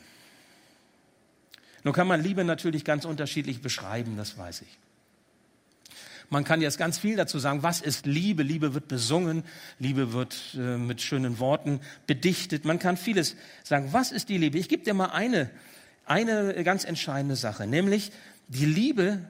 [1.83, 4.79] Nun kann man Liebe natürlich ganz unterschiedlich beschreiben, das weiß ich.
[6.31, 8.43] Man kann jetzt ganz viel dazu sagen, was ist Liebe?
[8.43, 9.45] Liebe wird besungen,
[9.79, 12.65] Liebe wird äh, mit schönen Worten bedichtet.
[12.65, 13.91] Man kann vieles sagen.
[13.93, 14.59] Was ist die Liebe?
[14.59, 15.51] Ich gebe dir mal eine,
[16.07, 18.11] eine ganz entscheidende Sache, nämlich
[18.49, 19.21] die Liebe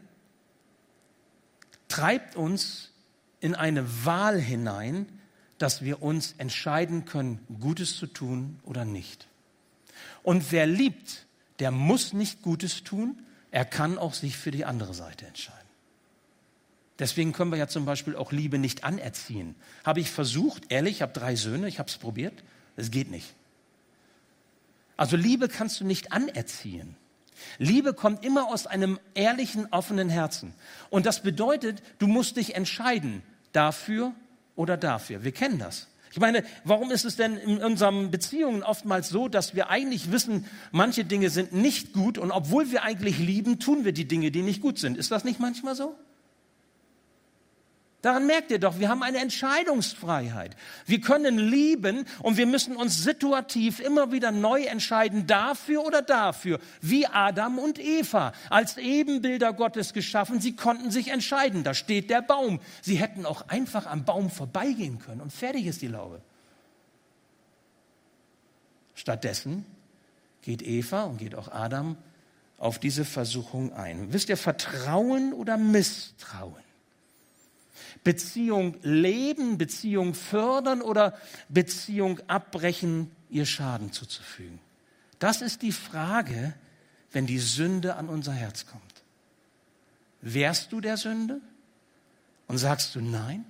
[1.89, 2.91] treibt uns
[3.41, 5.07] in eine Wahl hinein,
[5.65, 9.27] dass wir uns entscheiden können, Gutes zu tun oder nicht.
[10.23, 11.25] Und wer liebt,
[11.59, 15.67] der muss nicht Gutes tun, er kann auch sich für die andere Seite entscheiden.
[16.99, 19.55] Deswegen können wir ja zum Beispiel auch Liebe nicht anerziehen.
[19.87, 22.45] Habe ich versucht, ehrlich, ich habe drei Söhne, ich habe es probiert,
[22.77, 23.33] es geht nicht.
[24.99, 26.95] Also Liebe kannst du nicht anerziehen.
[27.57, 30.53] Liebe kommt immer aus einem ehrlichen, offenen Herzen.
[30.91, 33.23] Und das bedeutet, du musst dich entscheiden,
[33.53, 34.13] dafür
[34.57, 35.25] oder dafür.
[35.25, 35.89] Wir kennen das.
[36.15, 40.47] Ich meine, warum ist es denn in unseren Beziehungen oftmals so, dass wir eigentlich wissen,
[40.71, 44.43] manche Dinge sind nicht gut und obwohl wir eigentlich lieben, tun wir die Dinge, die
[44.43, 44.97] nicht gut sind?
[44.97, 45.97] Ist das nicht manchmal so?
[48.05, 50.55] Daran merkt ihr doch, wir haben eine Entscheidungsfreiheit.
[50.85, 56.61] Wir können lieben und wir müssen uns situativ immer wieder neu entscheiden, dafür oder dafür,
[56.83, 61.65] wie Adam und Eva, als Ebenbilder Gottes geschaffen, sie konnten sich entscheiden.
[61.65, 62.61] Da steht der Baum.
[62.83, 66.21] Sie hätten auch einfach am Baum vorbeigehen können und fertig ist die Laube.
[68.95, 69.65] Stattdessen
[70.43, 71.97] geht Eva und geht auch Adam
[72.59, 74.13] auf diese Versuchung ein.
[74.13, 76.64] Wisst ihr, Vertrauen oder Misstrauen?
[78.03, 81.17] Beziehung leben, Beziehung fördern oder
[81.49, 84.59] Beziehung abbrechen, ihr Schaden zuzufügen?
[85.19, 86.55] Das ist die Frage,
[87.13, 88.83] wenn die Sünde an unser Herz kommt.
[90.21, 91.41] Wärst du der Sünde
[92.47, 93.45] und sagst du nein?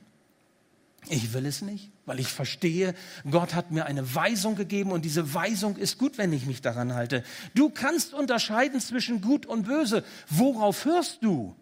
[1.09, 2.95] Ich will es nicht, weil ich verstehe,
[3.31, 6.95] Gott hat mir eine Weisung gegeben und diese Weisung ist gut, wenn ich mich daran
[6.95, 7.23] halte.
[7.55, 10.05] Du kannst unterscheiden zwischen gut und böse.
[10.31, 11.55] Worauf hörst du?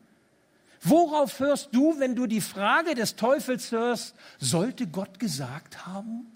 [0.82, 6.26] Worauf hörst du, wenn du die Frage des Teufels hörst, sollte Gott gesagt haben?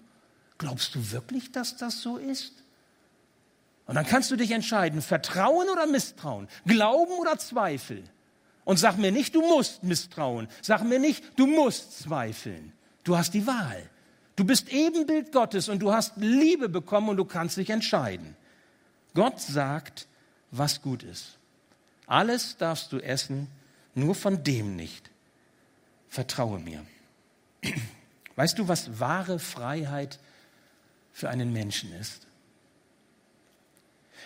[0.57, 2.53] Glaubst du wirklich, dass das so ist?
[3.87, 8.03] Und dann kannst du dich entscheiden, Vertrauen oder Misstrauen, Glauben oder Zweifel.
[8.63, 10.47] Und sag mir nicht, du musst misstrauen.
[10.61, 12.73] Sag mir nicht, du musst zweifeln.
[13.03, 13.89] Du hast die Wahl.
[14.35, 18.35] Du bist Ebenbild Gottes und du hast Liebe bekommen und du kannst dich entscheiden.
[19.13, 20.07] Gott sagt,
[20.51, 21.37] was gut ist.
[22.05, 23.47] Alles darfst du essen,
[23.97, 25.09] nur von dem nicht.
[26.07, 26.85] Vertraue mir.
[28.35, 30.19] Weißt du, was wahre Freiheit
[31.11, 32.27] für einen Menschen ist?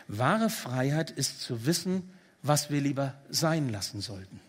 [0.07, 2.11] Wahre Freiheit ist zu wissen,
[2.43, 4.41] was wir lieber sein lassen sollten.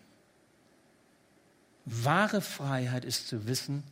[1.85, 3.83] Wahre Freiheit ist zu wissen,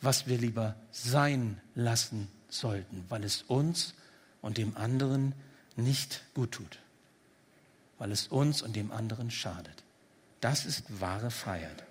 [0.00, 3.94] was wir lieber sein lassen sollten, weil es uns
[4.42, 5.34] und dem anderen
[5.76, 6.78] nicht gut tut,
[7.98, 9.85] weil es uns und dem anderen schadet.
[10.40, 11.86] Das ist wahre Freiheit.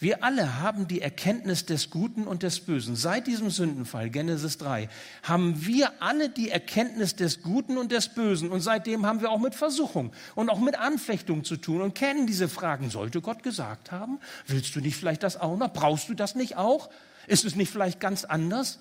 [0.00, 2.96] Wir alle haben die Erkenntnis des Guten und des Bösen.
[2.96, 4.88] Seit diesem Sündenfall, Genesis 3,
[5.22, 8.50] haben wir alle die Erkenntnis des Guten und des Bösen.
[8.50, 12.26] Und seitdem haben wir auch mit Versuchung und auch mit Anfechtung zu tun und kennen
[12.26, 12.90] diese Fragen.
[12.90, 14.18] Sollte Gott gesagt haben?
[14.46, 15.72] Willst du nicht vielleicht das auch noch?
[15.72, 16.90] Brauchst du das nicht auch?
[17.26, 18.80] Ist es nicht vielleicht ganz anders?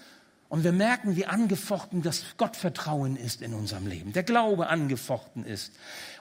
[0.50, 4.14] Und wir merken, wie angefochten das Gottvertrauen ist in unserem Leben.
[4.14, 5.72] Der Glaube angefochten ist.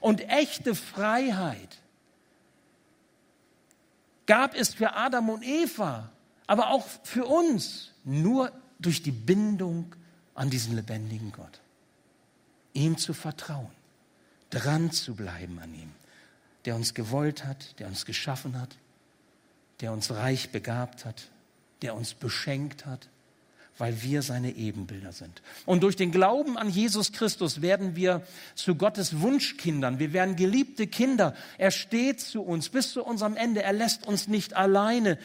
[0.00, 1.81] Und echte Freiheit
[4.26, 6.10] gab es für Adam und Eva,
[6.46, 9.94] aber auch für uns nur durch die Bindung
[10.34, 11.60] an diesen lebendigen Gott.
[12.72, 13.70] Ihm zu vertrauen,
[14.50, 15.92] dran zu bleiben an ihm,
[16.64, 18.76] der uns gewollt hat, der uns geschaffen hat,
[19.80, 21.28] der uns reich begabt hat,
[21.82, 23.08] der uns beschenkt hat,
[23.78, 25.42] weil wir seine Ebenbilder sind.
[25.66, 28.22] Und durch den Glauben an Jesus Christus werden wir
[28.54, 29.98] zu Gottes Wunschkindern.
[29.98, 31.34] Wir werden geliebte Kinder.
[31.58, 33.62] Er steht zu uns bis zu unserem Ende.
[33.62, 35.18] Er lässt uns nicht alleine.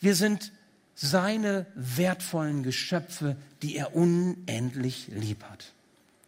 [0.00, 0.52] Wir sind
[0.94, 5.72] seine wertvollen Geschöpfe, die er unendlich lieb hat.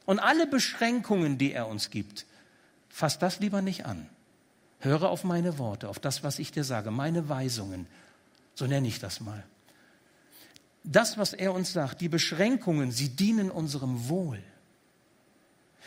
[0.07, 2.27] Und alle Beschränkungen, die er uns gibt,
[2.89, 4.09] fass das lieber nicht an.
[4.81, 7.87] Höre auf meine Worte, auf das, was ich dir sage, meine Weisungen.
[8.55, 9.45] So nenne ich das mal
[10.85, 14.43] das, was er uns sagt, die Beschränkungen, sie dienen unserem Wohl.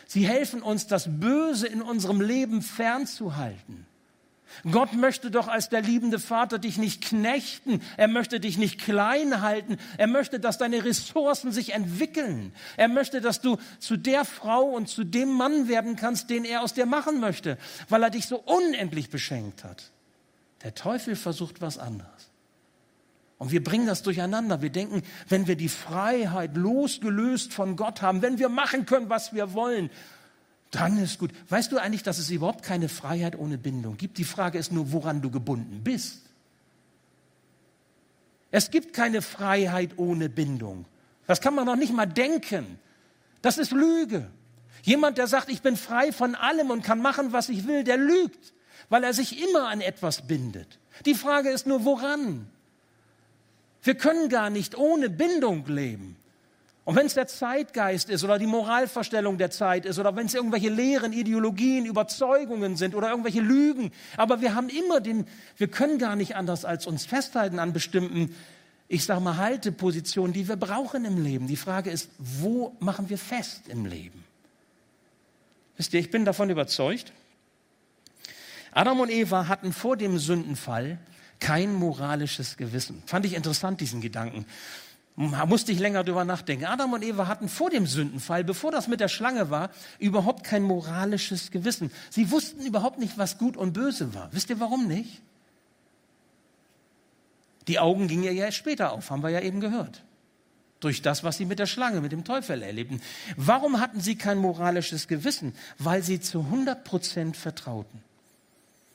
[0.07, 3.87] Sie helfen uns, das Böse in unserem Leben fernzuhalten.
[4.69, 9.41] Gott möchte doch als der liebende Vater dich nicht knechten, er möchte dich nicht klein
[9.41, 12.53] halten, er möchte, dass deine Ressourcen sich entwickeln.
[12.77, 16.61] Er möchte, dass du zu der Frau und zu dem Mann werden kannst, den er
[16.61, 17.57] aus dir machen möchte,
[17.89, 19.91] weil er dich so unendlich beschenkt hat.
[20.63, 22.22] Der Teufel versucht was anderes.
[23.43, 24.61] Und wir bringen das durcheinander.
[24.61, 29.33] Wir denken, wenn wir die Freiheit losgelöst von Gott haben, wenn wir machen können, was
[29.33, 29.89] wir wollen,
[30.73, 31.31] Dann ist gut.
[31.49, 34.17] Weißt du eigentlich, dass es überhaupt keine Freiheit ohne Bindung gibt?
[34.17, 36.23] Die Frage ist nur, woran du gebunden bist.
[38.49, 40.85] Es gibt keine Freiheit ohne Bindung.
[41.27, 42.79] Das kann man noch nicht mal denken.
[43.43, 44.31] Das ist Lüge.
[44.81, 47.97] Jemand, der sagt, ich bin frei von allem und kann machen, was ich will, der
[47.97, 48.53] lügt,
[48.89, 50.79] weil er sich immer an etwas bindet.
[51.05, 52.47] Die Frage ist nur, woran?
[53.83, 56.15] Wir können gar nicht ohne Bindung leben.
[56.85, 60.33] Und wenn es der Zeitgeist ist oder die Moralverstellung der Zeit ist oder wenn es
[60.33, 65.25] irgendwelche Lehren, Ideologien, Überzeugungen sind oder irgendwelche Lügen, aber wir haben immer den,
[65.57, 68.35] wir können gar nicht anders als uns festhalten an bestimmten,
[68.89, 71.47] ich sage mal, Haltepositionen, die wir brauchen im Leben.
[71.47, 74.25] Die Frage ist, wo machen wir fest im Leben?
[75.77, 77.13] Wisst ihr, ich bin davon überzeugt,
[78.71, 80.97] Adam und Eva hatten vor dem Sündenfall
[81.43, 83.03] kein moralisches Gewissen.
[83.05, 84.45] Fand ich interessant, diesen Gedanken.
[85.17, 86.65] Da musste ich länger drüber nachdenken.
[86.65, 90.63] Adam und Eva hatten vor dem Sündenfall, bevor das mit der Schlange war, überhaupt kein
[90.63, 91.91] moralisches Gewissen.
[92.09, 94.29] Sie wussten überhaupt nicht, was gut und böse war.
[94.31, 95.21] Wisst ihr warum nicht?
[97.67, 100.01] Die Augen gingen ja erst später auf, haben wir ja eben gehört.
[100.79, 103.01] Durch das, was sie mit der Schlange, mit dem Teufel erlebten.
[103.35, 105.53] Warum hatten sie kein moralisches Gewissen?
[105.77, 108.01] Weil sie zu 100 Prozent vertrauten.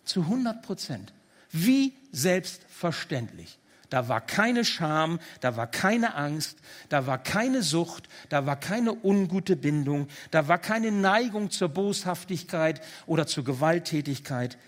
[0.05, 1.13] Zu 100 Prozent.
[1.51, 3.59] Wie selbstverständlich.
[3.91, 6.59] Da war keine Scham, da war keine Angst,
[6.91, 12.83] da war keine Sucht, da war keine ungute Bindung, da war keine Neigung zur Boshaftigkeit
[13.07, 14.59] oder zur Gewalttätigkeit.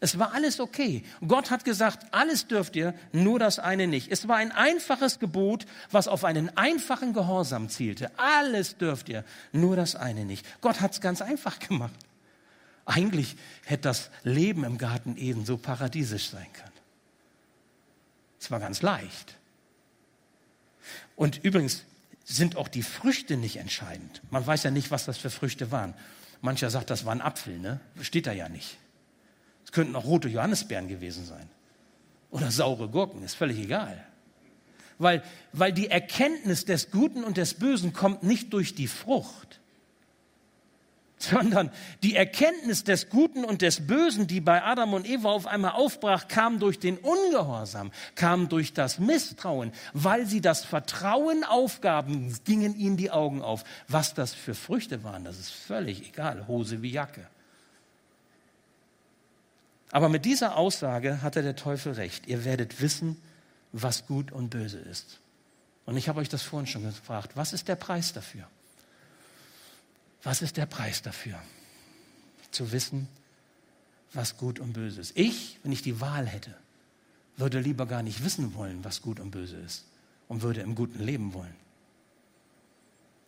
[0.00, 1.04] Es war alles okay.
[1.26, 4.12] Gott hat gesagt, alles dürft ihr, nur das eine nicht.
[4.12, 8.10] Es war ein einfaches Gebot, was auf einen einfachen Gehorsam zielte.
[8.18, 10.44] Alles dürft ihr, nur das eine nicht.
[10.60, 12.05] Gott hat es ganz einfach gemacht.
[12.86, 16.72] Eigentlich hätte das Leben im Garten Eden so paradiesisch sein können.
[18.40, 19.36] Es war ganz leicht.
[21.16, 21.82] Und übrigens
[22.24, 24.22] sind auch die Früchte nicht entscheidend.
[24.30, 25.94] Man weiß ja nicht, was das für Früchte waren.
[26.40, 27.80] Mancher sagt, das war ein Apfel, ne?
[28.00, 28.78] Steht da ja nicht.
[29.64, 31.48] Es könnten auch rote Johannisbeeren gewesen sein.
[32.30, 34.04] Oder saure Gurken, ist völlig egal.
[34.98, 39.60] Weil, weil die Erkenntnis des Guten und des Bösen kommt nicht durch die Frucht,
[41.18, 41.70] sondern
[42.02, 46.28] die Erkenntnis des Guten und des Bösen, die bei Adam und Eva auf einmal aufbrach,
[46.28, 52.96] kam durch den Ungehorsam, kam durch das Misstrauen, weil sie das Vertrauen aufgaben, gingen ihnen
[52.96, 53.64] die Augen auf.
[53.88, 57.26] Was das für Früchte waren, das ist völlig egal, Hose wie Jacke.
[59.92, 62.26] Aber mit dieser Aussage hatte der Teufel recht.
[62.26, 63.16] Ihr werdet wissen,
[63.72, 65.20] was gut und böse ist.
[65.86, 68.46] Und ich habe euch das vorhin schon gefragt, was ist der Preis dafür?
[70.22, 71.40] Was ist der Preis dafür?
[72.50, 73.08] Zu wissen,
[74.12, 75.16] was gut und böse ist.
[75.16, 76.54] Ich, wenn ich die Wahl hätte,
[77.36, 79.84] würde lieber gar nicht wissen wollen, was gut und böse ist
[80.28, 81.54] und würde im Guten leben wollen.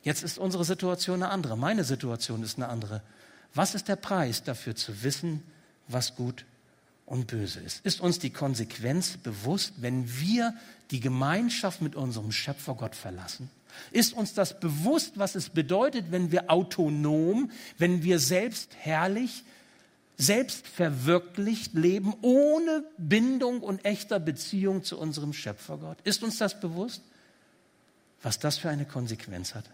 [0.02, 1.56] Jetzt ist unsere Situation eine andere.
[1.58, 3.02] Meine Situation ist eine andere.
[3.54, 5.42] Was ist der Preis dafür zu wissen,
[5.88, 6.46] was gut
[7.06, 7.84] und böse ist?
[7.84, 10.54] Ist uns die Konsequenz bewusst, wenn wir
[10.90, 13.50] die Gemeinschaft mit unserem Schöpfer Gott verlassen?
[13.90, 19.44] Ist uns das bewusst, was es bedeutet, wenn wir autonom, wenn wir selbst herrlich,
[20.16, 25.98] selbst verwirklicht leben, ohne Bindung und echter Beziehung zu unserem Schöpfergott?
[26.04, 27.02] Ist uns das bewusst,
[28.22, 29.64] was das für eine Konsequenz hat?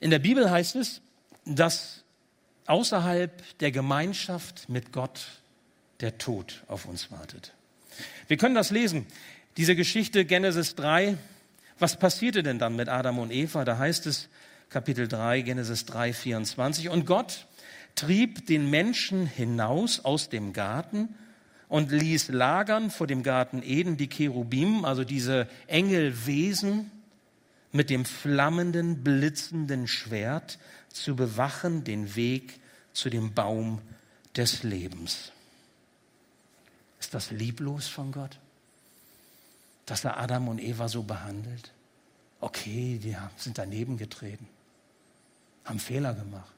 [0.00, 1.00] In der Bibel heißt es,
[1.44, 2.04] dass
[2.66, 5.26] außerhalb der Gemeinschaft mit Gott
[6.00, 7.52] der Tod auf uns wartet.
[8.28, 9.06] Wir können das lesen.
[9.56, 11.18] Diese Geschichte Genesis 3,
[11.78, 13.64] was passierte denn dann mit Adam und Eva?
[13.64, 14.28] Da heißt es
[14.68, 16.88] Kapitel 3, Genesis 3, 24.
[16.90, 17.46] Und Gott
[17.94, 21.14] trieb den Menschen hinaus aus dem Garten
[21.68, 26.90] und ließ lagern vor dem Garten Eden die Cherubim, also diese Engelwesen
[27.72, 32.60] mit dem flammenden, blitzenden Schwert zu bewachen den Weg
[32.92, 33.80] zu dem Baum
[34.36, 35.32] des Lebens.
[36.98, 38.38] Ist das lieblos von Gott?
[39.90, 41.72] Dass er Adam und Eva so behandelt?
[42.40, 44.46] Okay, die sind daneben getreten,
[45.64, 46.52] haben Fehler gemacht.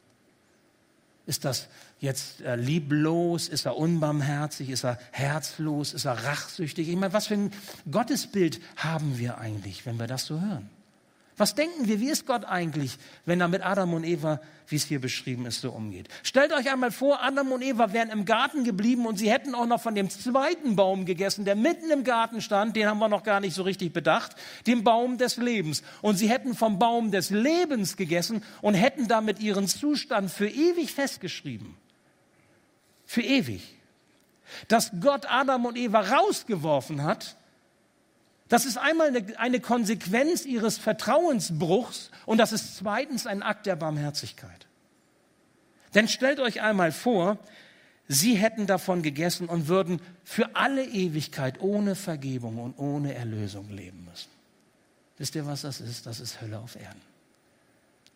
[1.26, 1.68] Ist das
[2.00, 3.48] jetzt äh, lieblos?
[3.48, 4.68] Ist er unbarmherzig?
[4.68, 5.92] Ist er herzlos?
[5.92, 6.88] Ist er rachsüchtig?
[6.88, 7.52] Ich meine, was für ein
[7.90, 10.68] Gottesbild haben wir eigentlich, wenn wir das so hören?
[11.36, 14.84] Was denken wir, wie ist Gott eigentlich, wenn er mit Adam und Eva, wie es
[14.84, 16.08] hier beschrieben ist, so umgeht?
[16.22, 19.66] Stellt euch einmal vor, Adam und Eva wären im Garten geblieben und sie hätten auch
[19.66, 23.22] noch von dem zweiten Baum gegessen, der mitten im Garten stand, den haben wir noch
[23.22, 25.82] gar nicht so richtig bedacht, dem Baum des Lebens.
[26.02, 30.92] Und sie hätten vom Baum des Lebens gegessen und hätten damit ihren Zustand für ewig
[30.92, 31.76] festgeschrieben.
[33.06, 33.76] Für ewig.
[34.68, 37.36] Dass Gott Adam und Eva rausgeworfen hat,
[38.50, 44.66] Das ist einmal eine, Konsequenz ihres Vertrauensbruchs und das ist zweitens ein Akt der Barmherzigkeit.
[45.94, 47.38] Denn stellt euch einmal vor,
[48.08, 54.04] sie hätten davon gegessen und würden für alle Ewigkeit ohne Vergebung und ohne Erlösung leben
[54.04, 54.30] müssen.
[55.16, 56.06] Wisst ihr, was das ist?
[56.06, 57.00] Das ist Hölle auf Erden.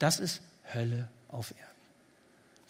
[0.00, 0.42] Das ist
[0.74, 1.74] Hölle auf Erden.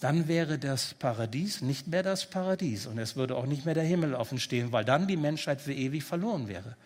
[0.01, 3.85] Dann wäre das Paradies nicht mehr das Paradies und es würde auch nicht mehr der
[3.85, 6.77] Himmel offen stehen, weil dann die Menschheit für ewig verloren wäre.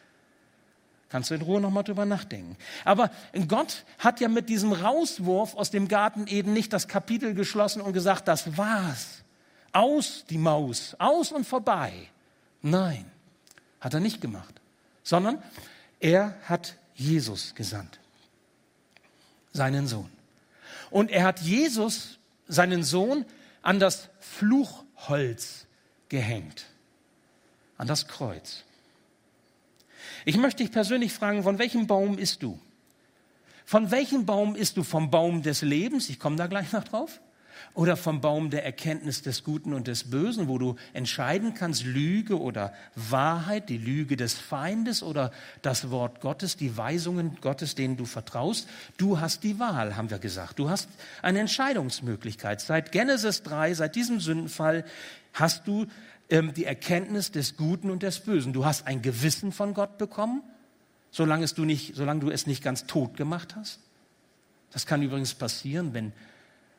[1.08, 2.56] Kannst du in Ruhe nochmal drüber nachdenken.
[2.84, 3.10] Aber
[3.46, 7.94] Gott hat ja mit diesem Rauswurf aus dem Garten Eden nicht das Kapitel geschlossen und
[7.94, 9.22] gesagt, das war's.
[9.72, 11.92] Aus die Maus, aus und vorbei.
[12.60, 13.06] Nein,
[13.80, 14.60] hat er nicht gemacht,
[15.02, 15.42] sondern
[16.00, 18.00] er hat Jesus gesandt,
[19.52, 20.10] seinen Sohn.
[20.90, 23.24] Und er hat Jesus, seinen Sohn,
[23.62, 25.66] an das Fluchholz
[26.08, 26.66] gehängt,
[27.76, 28.64] an das Kreuz.
[30.24, 32.58] Ich möchte dich persönlich fragen, von welchem Baum isst du?
[33.64, 34.82] Von welchem Baum isst du?
[34.82, 36.08] Vom Baum des Lebens?
[36.08, 37.20] Ich komme da gleich noch drauf.
[37.74, 42.40] Oder vom Baum der Erkenntnis des Guten und des Bösen, wo du entscheiden kannst, Lüge
[42.40, 48.04] oder Wahrheit, die Lüge des Feindes oder das Wort Gottes, die Weisungen Gottes, denen du
[48.04, 48.68] vertraust.
[48.96, 50.58] Du hast die Wahl, haben wir gesagt.
[50.58, 50.88] Du hast
[51.20, 52.60] eine Entscheidungsmöglichkeit.
[52.60, 54.84] Seit Genesis 3, seit diesem Sündenfall,
[55.32, 55.86] hast du
[56.30, 58.52] ähm, die Erkenntnis des Guten und des Bösen.
[58.52, 60.42] Du hast ein Gewissen von Gott bekommen,
[61.10, 63.80] solange, es du, nicht, solange du es nicht ganz tot gemacht hast.
[64.70, 66.12] Das kann übrigens passieren, wenn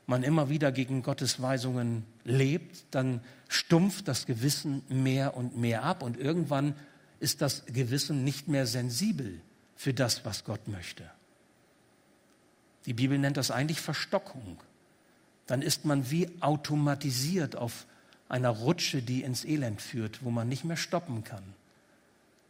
[0.05, 6.03] man immer wieder gegen Gottes Weisungen lebt, dann stumpft das Gewissen mehr und mehr ab
[6.03, 6.75] und irgendwann
[7.19, 9.41] ist das Gewissen nicht mehr sensibel
[9.75, 11.09] für das, was Gott möchte.
[12.85, 14.59] Die Bibel nennt das eigentlich Verstockung.
[15.45, 17.85] Dann ist man wie automatisiert auf
[18.29, 21.43] einer Rutsche, die ins Elend führt, wo man nicht mehr stoppen kann.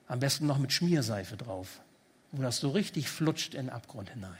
[0.07, 1.79] Am besten noch mit Schmierseife drauf,
[2.31, 4.37] wo das so richtig flutscht in den Abgrund hinein,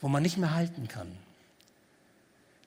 [0.00, 1.10] wo man nicht mehr halten kann.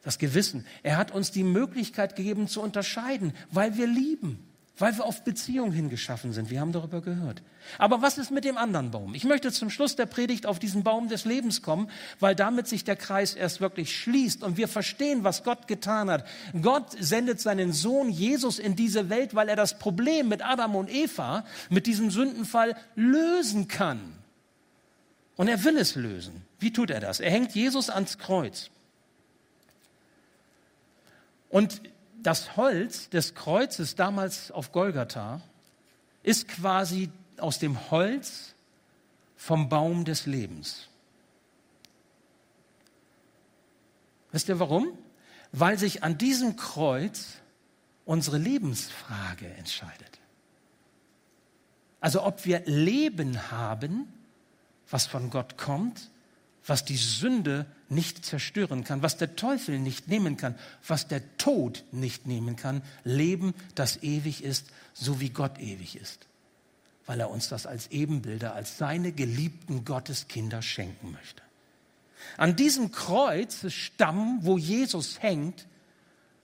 [0.02, 0.66] Das Gewissen.
[0.84, 4.48] Er hat uns die Möglichkeit gegeben zu unterscheiden, weil wir lieben
[4.78, 6.50] weil wir auf Beziehung hingeschaffen sind.
[6.50, 7.42] Wir haben darüber gehört.
[7.78, 9.16] Aber was ist mit dem anderen Baum?
[9.16, 12.84] Ich möchte zum Schluss der Predigt auf diesen Baum des Lebens kommen, weil damit sich
[12.84, 16.26] der Kreis erst wirklich schließt und wir verstehen, was Gott getan hat.
[16.62, 20.92] Gott sendet seinen Sohn Jesus in diese Welt, weil er das Problem mit Adam und
[20.94, 24.00] Eva, mit diesem Sündenfall lösen kann.
[25.38, 26.44] Und er will es lösen.
[26.60, 27.20] Wie tut er das?
[27.20, 28.70] Er hängt Jesus ans Kreuz.
[31.50, 31.82] Und
[32.26, 35.42] das Holz des Kreuzes damals auf Golgatha
[36.24, 38.56] ist quasi aus dem Holz
[39.36, 40.88] vom Baum des Lebens.
[44.32, 44.98] Wisst ihr warum?
[45.52, 47.36] Weil sich an diesem Kreuz
[48.06, 50.20] unsere Lebensfrage entscheidet.
[52.00, 54.12] Also ob wir Leben haben,
[54.90, 56.10] was von Gott kommt,
[56.66, 60.56] was die Sünde nicht zerstören kann, was der Teufel nicht nehmen kann,
[60.88, 62.82] was der Tod nicht nehmen kann.
[63.04, 66.28] Leben, das ewig ist, so wie Gott ewig ist.
[67.06, 71.44] Weil er uns das als Ebenbilder, als seine geliebten Gotteskinder schenken möchte.
[72.38, 75.68] An diesem Kreuzstamm, wo Jesus hängt,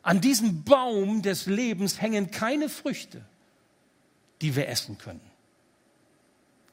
[0.03, 3.23] an diesem Baum des Lebens hängen keine Früchte,
[4.41, 5.21] die wir essen können.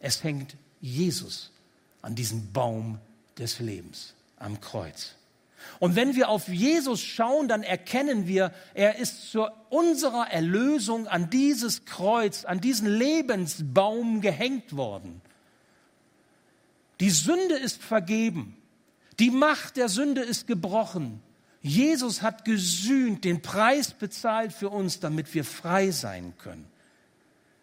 [0.00, 1.50] Es hängt Jesus
[2.02, 2.98] an diesem Baum
[3.38, 5.14] des Lebens am Kreuz.
[5.80, 11.30] Und wenn wir auf Jesus schauen, dann erkennen wir, er ist zu unserer Erlösung an
[11.30, 15.20] dieses Kreuz, an diesen Lebensbaum gehängt worden.
[17.00, 18.56] Die Sünde ist vergeben.
[19.18, 21.20] Die Macht der Sünde ist gebrochen.
[21.60, 26.66] Jesus hat gesühnt, den Preis bezahlt für uns, damit wir frei sein können.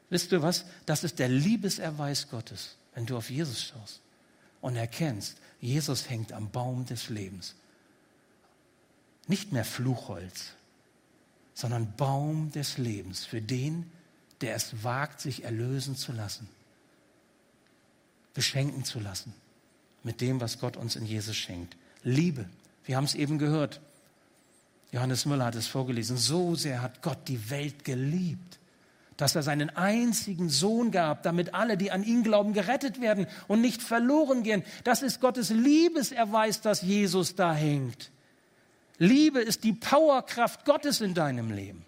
[0.09, 0.65] Wisst ihr was?
[0.85, 4.01] Das ist der Liebeserweis Gottes, wenn du auf Jesus schaust
[4.61, 7.55] und erkennst, Jesus hängt am Baum des Lebens.
[9.27, 10.53] Nicht mehr Fluchholz,
[11.53, 13.89] sondern Baum des Lebens für den,
[14.41, 16.47] der es wagt, sich erlösen zu lassen,
[18.33, 19.33] beschenken zu lassen
[20.03, 21.75] mit dem, was Gott uns in Jesus schenkt.
[22.03, 22.47] Liebe,
[22.85, 23.81] wir haben es eben gehört.
[24.91, 26.17] Johannes Müller hat es vorgelesen.
[26.17, 28.59] So sehr hat Gott die Welt geliebt,
[29.17, 33.61] dass er seinen einzigen Sohn gab, damit alle, die an ihn glauben, gerettet werden und
[33.61, 34.63] nicht verloren gehen.
[34.83, 38.11] Das ist Gottes Liebeserweis, dass Jesus da hängt.
[38.97, 41.85] Liebe ist die Powerkraft Gottes in deinem Leben.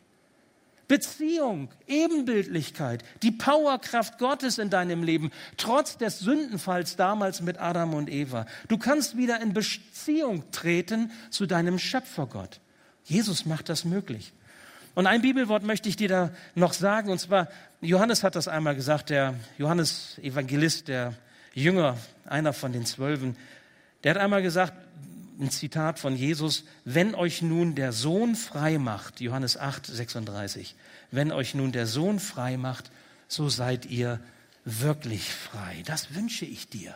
[0.87, 8.09] Beziehung, Ebenbildlichkeit, die Powerkraft Gottes in deinem Leben, trotz des Sündenfalls damals mit Adam und
[8.09, 8.45] Eva.
[8.69, 12.61] Du kannst wieder in Beziehung treten zu deinem Schöpfergott.
[13.03, 14.31] Jesus macht das möglich.
[14.97, 17.49] Und ein Bibelwort möchte ich dir da noch sagen, und zwar,
[17.81, 21.13] Johannes hat das einmal gesagt, der Johannes Evangelist, der
[21.53, 23.37] Jünger, einer von den Zwölfen,
[24.03, 24.73] der hat einmal gesagt,
[25.39, 30.75] ein Zitat von Jesus, wenn euch nun der Sohn frei macht, Johannes 8, 36,
[31.11, 32.89] wenn euch nun der Sohn frei macht,
[33.27, 34.19] so seid ihr
[34.65, 35.83] wirklich frei.
[35.85, 36.95] Das wünsche ich dir.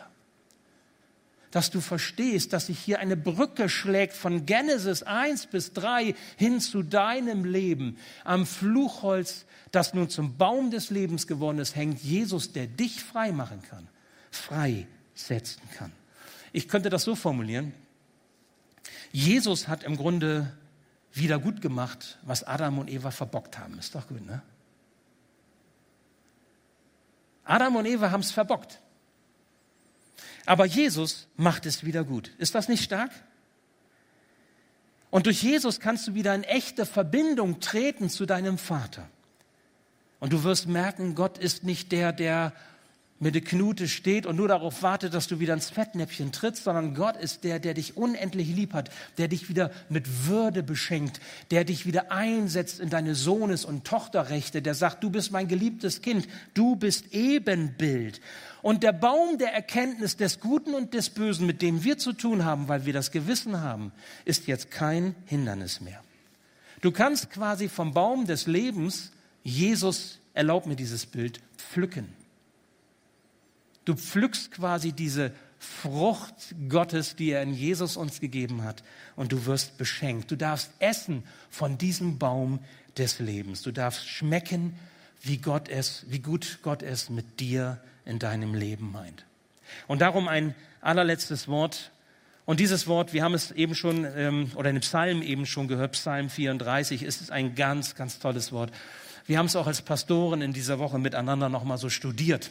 [1.52, 6.60] Dass du verstehst, dass sich hier eine Brücke schlägt von Genesis 1 bis 3 hin
[6.60, 7.96] zu deinem Leben.
[8.24, 13.30] Am Fluchholz, das nun zum Baum des Lebens geworden ist, hängt Jesus, der dich frei
[13.30, 13.86] machen kann,
[14.30, 15.92] frei setzen kann.
[16.52, 17.72] Ich könnte das so formulieren.
[19.12, 20.52] Jesus hat im Grunde
[21.12, 23.78] wieder gut gemacht, was Adam und Eva verbockt haben.
[23.78, 24.42] Ist doch gut, ne?
[27.44, 28.80] Adam und Eva haben es verbockt.
[30.46, 32.32] Aber Jesus macht es wieder gut.
[32.38, 33.10] Ist das nicht stark?
[35.10, 39.08] Und durch Jesus kannst du wieder in echte Verbindung treten zu deinem Vater.
[40.20, 42.52] Und du wirst merken, Gott ist nicht der, der
[43.22, 46.92] mit der Knute steht und nur darauf wartet, dass du wieder ins Fettnäpfchen trittst, sondern
[46.92, 51.20] Gott ist der, der dich unendlich lieb hat, der dich wieder mit Würde beschenkt,
[51.52, 56.02] der dich wieder einsetzt in deine Sohnes- und Tochterrechte, der sagt, du bist mein geliebtes
[56.02, 58.20] Kind, du bist Ebenbild.
[58.60, 62.44] Und der Baum der Erkenntnis des Guten und des Bösen, mit dem wir zu tun
[62.44, 63.92] haben, weil wir das Gewissen haben,
[64.24, 66.02] ist jetzt kein Hindernis mehr.
[66.80, 69.12] Du kannst quasi vom Baum des Lebens,
[69.44, 72.20] Jesus, erlaub mir dieses Bild, pflücken.
[73.84, 78.82] Du pflückst quasi diese Frucht Gottes, die er in Jesus uns gegeben hat,
[79.14, 80.30] und du wirst beschenkt.
[80.30, 82.58] Du darfst essen von diesem Baum
[82.98, 83.62] des Lebens.
[83.62, 84.76] Du darfst schmecken,
[85.22, 89.24] wie Gott es, wie gut Gott es mit dir in deinem Leben meint.
[89.86, 91.92] Und darum ein allerletztes Wort.
[92.44, 95.92] Und dieses Wort, wir haben es eben schon, ähm, oder in Psalm eben schon gehört,
[95.92, 98.72] Psalm 34, ist ein ganz, ganz tolles Wort.
[99.26, 102.50] Wir haben es auch als Pastoren in dieser Woche miteinander nochmal so studiert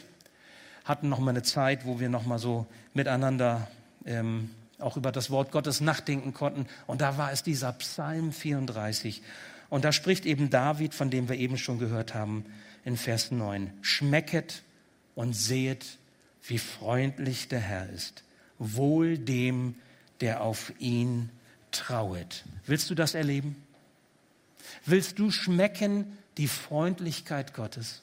[0.84, 3.68] hatten noch mal eine Zeit, wo wir noch mal so miteinander
[4.04, 6.66] ähm, auch über das Wort Gottes nachdenken konnten.
[6.86, 9.22] Und da war es dieser Psalm 34.
[9.70, 12.44] Und da spricht eben David, von dem wir eben schon gehört haben,
[12.84, 13.72] in Vers 9.
[13.80, 14.62] Schmecket
[15.14, 15.98] und sehet,
[16.42, 18.24] wie freundlich der Herr ist.
[18.58, 19.76] Wohl dem,
[20.20, 21.30] der auf ihn
[21.70, 22.44] trauet.
[22.66, 23.56] Willst du das erleben?
[24.84, 28.02] Willst du schmecken die Freundlichkeit Gottes?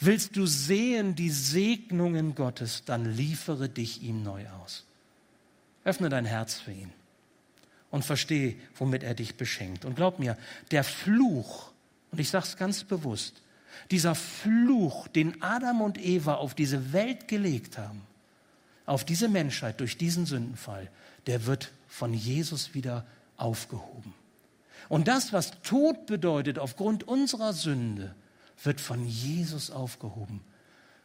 [0.00, 4.84] Willst du sehen die Segnungen Gottes, dann liefere dich ihm neu aus.
[5.84, 6.92] Öffne dein Herz für ihn
[7.90, 9.84] und verstehe, womit er dich beschenkt.
[9.84, 10.36] Und glaub mir,
[10.70, 11.70] der Fluch,
[12.10, 13.42] und ich sage es ganz bewusst,
[13.90, 18.02] dieser Fluch, den Adam und Eva auf diese Welt gelegt haben,
[18.86, 20.90] auf diese Menschheit durch diesen Sündenfall,
[21.26, 23.06] der wird von Jesus wieder
[23.36, 24.14] aufgehoben.
[24.88, 28.14] Und das, was Tod bedeutet aufgrund unserer Sünde,
[28.62, 30.40] wird von Jesus aufgehoben,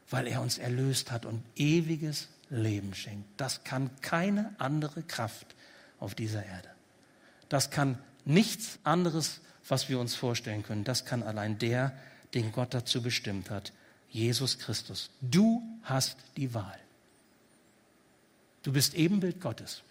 [0.09, 3.27] weil er uns erlöst hat und ewiges Leben schenkt.
[3.37, 5.55] Das kann keine andere Kraft
[5.99, 6.69] auf dieser Erde.
[7.49, 10.83] Das kann nichts anderes, was wir uns vorstellen können.
[10.83, 11.97] Das kann allein der,
[12.33, 13.73] den Gott dazu bestimmt hat,
[14.09, 15.09] Jesus Christus.
[15.21, 16.79] Du hast die Wahl.
[18.63, 19.83] Du bist Ebenbild Gottes.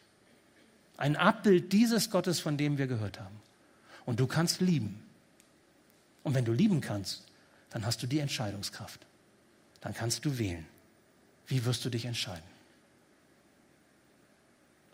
[0.96, 3.36] Ein Abbild dieses Gottes, von dem wir gehört haben.
[4.06, 5.02] Und du kannst lieben.
[6.22, 7.24] Und wenn du lieben kannst,
[7.76, 9.04] dann hast du die Entscheidungskraft.
[9.82, 10.64] Dann kannst du wählen.
[11.46, 12.42] Wie wirst du dich entscheiden?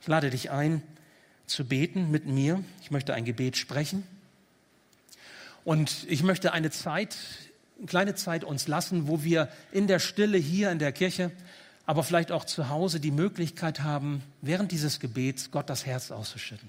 [0.01, 0.83] Ich lade dich ein,
[1.47, 2.65] zu beten mit mir.
[2.81, 4.03] Ich möchte ein Gebet sprechen.
[5.63, 7.17] Und ich möchte eine Zeit,
[7.79, 11.31] eine kleine Zeit uns lassen, wo wir in der Stille hier in der Kirche,
[11.87, 16.69] aber vielleicht auch zu Hause die Möglichkeit haben, während dieses Gebets Gott das Herz auszuschütten.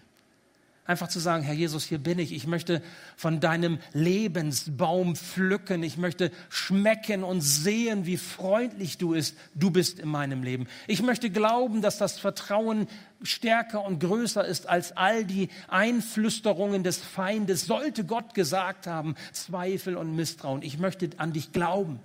[0.86, 2.34] Einfach zu sagen, Herr Jesus, hier bin ich.
[2.34, 2.82] Ich möchte
[3.16, 5.82] von deinem Lebensbaum pflücken.
[5.82, 9.38] Ich möchte schmecken und sehen, wie freundlich du bist.
[9.56, 10.68] Du bist in meinem Leben.
[10.88, 12.88] Ich möchte glauben, dass das Vertrauen
[13.22, 17.66] stärker und größer ist als all die Einflüsterungen des Feindes.
[17.66, 20.64] Sollte Gott gesagt haben, Zweifel und Misstrauen.
[20.64, 22.00] Ich möchte an dich glauben.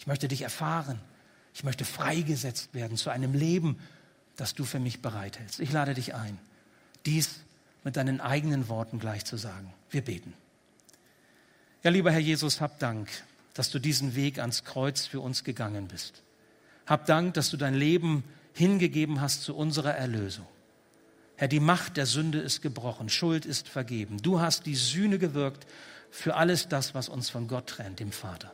[0.00, 0.98] Ich möchte dich erfahren.
[1.54, 3.78] Ich möchte freigesetzt werden zu einem Leben,
[4.34, 5.60] das du für mich bereithältst.
[5.60, 6.38] Ich lade dich ein,
[7.06, 7.40] dies
[7.84, 9.72] mit deinen eigenen Worten gleich zu sagen.
[9.90, 10.34] Wir beten.
[11.82, 13.08] Ja, lieber Herr Jesus, hab Dank,
[13.54, 16.22] dass du diesen Weg ans Kreuz für uns gegangen bist.
[16.86, 20.46] Hab Dank, dass du dein Leben hingegeben hast zu unserer Erlösung.
[21.36, 24.20] Herr, die Macht der Sünde ist gebrochen, Schuld ist vergeben.
[24.20, 25.66] Du hast die Sühne gewirkt
[26.10, 28.52] für alles das, was uns von Gott trennt, dem Vater.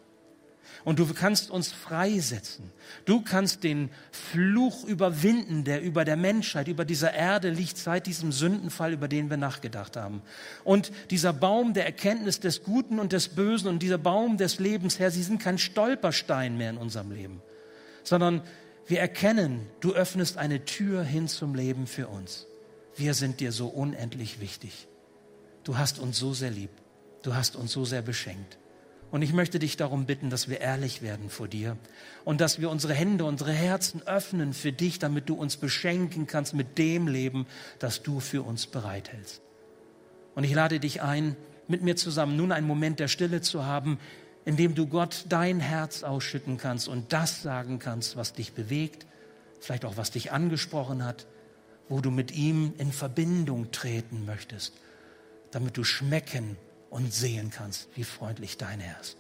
[0.85, 2.71] Und du kannst uns freisetzen.
[3.07, 8.33] Du kannst den Fluch überwinden, der über der Menschheit, über dieser Erde liegt seit diesem
[8.33, 10.21] Sündenfall, über den wir nachgedacht haben.
[10.63, 14.99] Und dieser Baum der Erkenntnis des Guten und des Bösen und dieser Baum des Lebens,
[14.99, 17.41] Herr, sie sind kein Stolperstein mehr in unserem Leben,
[18.03, 18.43] sondern
[18.87, 22.47] wir erkennen, du öffnest eine Tür hin zum Leben für uns.
[22.95, 24.87] Wir sind dir so unendlich wichtig.
[25.65, 26.71] Du hast uns so sehr lieb.
[27.23, 28.59] Du hast uns so sehr beschenkt.
[29.15, 31.77] Und ich möchte dich darum bitten, dass wir ehrlich werden vor dir
[32.25, 36.53] und dass wir unsere Hände, unsere Herzen öffnen für dich, damit du uns beschenken kannst
[36.53, 37.47] mit dem Leben,
[37.79, 39.41] das du für uns bereithältst.
[40.35, 41.37] Und ich lade dich ein,
[41.69, 44.01] mit mir zusammen nun einen Moment der Stille zu haben,
[44.45, 49.07] in dem du Gott dein Herz ausschütten kannst und das sagen kannst, was dich bewegt,
[49.61, 51.29] vielleicht auch was dich angesprochen hat,
[51.89, 54.73] wo du mit ihm in Verbindung treten möchtest,
[55.53, 56.57] damit du schmecken
[56.95, 59.17] und sehen kannst, wie freundlich dein Herr ist.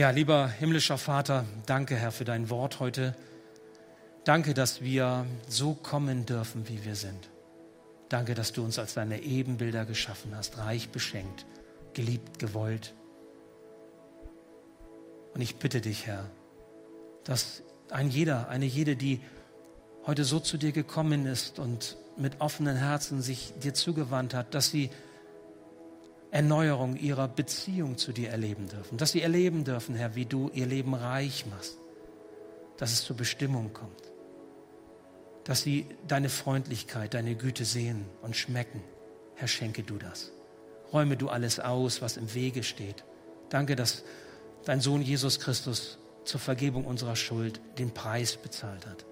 [0.00, 3.14] Ja, lieber himmlischer Vater, danke, Herr, für dein Wort heute.
[4.24, 7.28] Danke, dass wir so kommen dürfen, wie wir sind.
[8.08, 11.44] Danke, dass du uns als deine Ebenbilder geschaffen hast, reich beschenkt,
[11.92, 12.94] geliebt, gewollt.
[15.34, 16.24] Und ich bitte dich, Herr,
[17.24, 19.20] dass ein jeder, eine jede, die
[20.06, 24.70] heute so zu dir gekommen ist und mit offenen Herzen sich dir zugewandt hat, dass
[24.70, 24.88] sie
[26.30, 28.98] Erneuerung ihrer Beziehung zu dir erleben dürfen.
[28.98, 31.76] Dass sie erleben dürfen, Herr, wie du ihr Leben reich machst.
[32.76, 34.12] Dass es zur Bestimmung kommt.
[35.44, 38.82] Dass sie deine Freundlichkeit, deine Güte sehen und schmecken.
[39.34, 40.30] Herr, schenke du das.
[40.92, 43.04] Räume du alles aus, was im Wege steht.
[43.48, 44.04] Danke, dass
[44.64, 49.04] dein Sohn Jesus Christus zur Vergebung unserer Schuld den Preis bezahlt hat.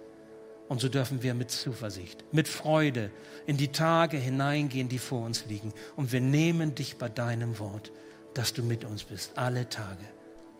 [0.68, 3.10] Und so dürfen wir mit Zuversicht, mit Freude
[3.46, 5.72] in die Tage hineingehen, die vor uns liegen.
[5.96, 7.90] Und wir nehmen dich bei deinem Wort,
[8.34, 10.04] dass du mit uns bist, alle Tage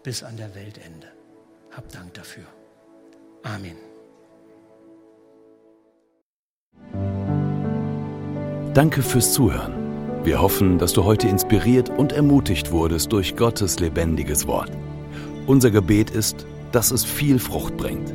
[0.03, 1.09] bis an der Weltende.
[1.71, 2.45] Hab Dank dafür.
[3.43, 3.77] Amen.
[8.73, 10.25] Danke fürs Zuhören.
[10.25, 14.71] Wir hoffen, dass du heute inspiriert und ermutigt wurdest durch Gottes lebendiges Wort.
[15.47, 18.15] Unser Gebet ist, dass es viel Frucht bringt.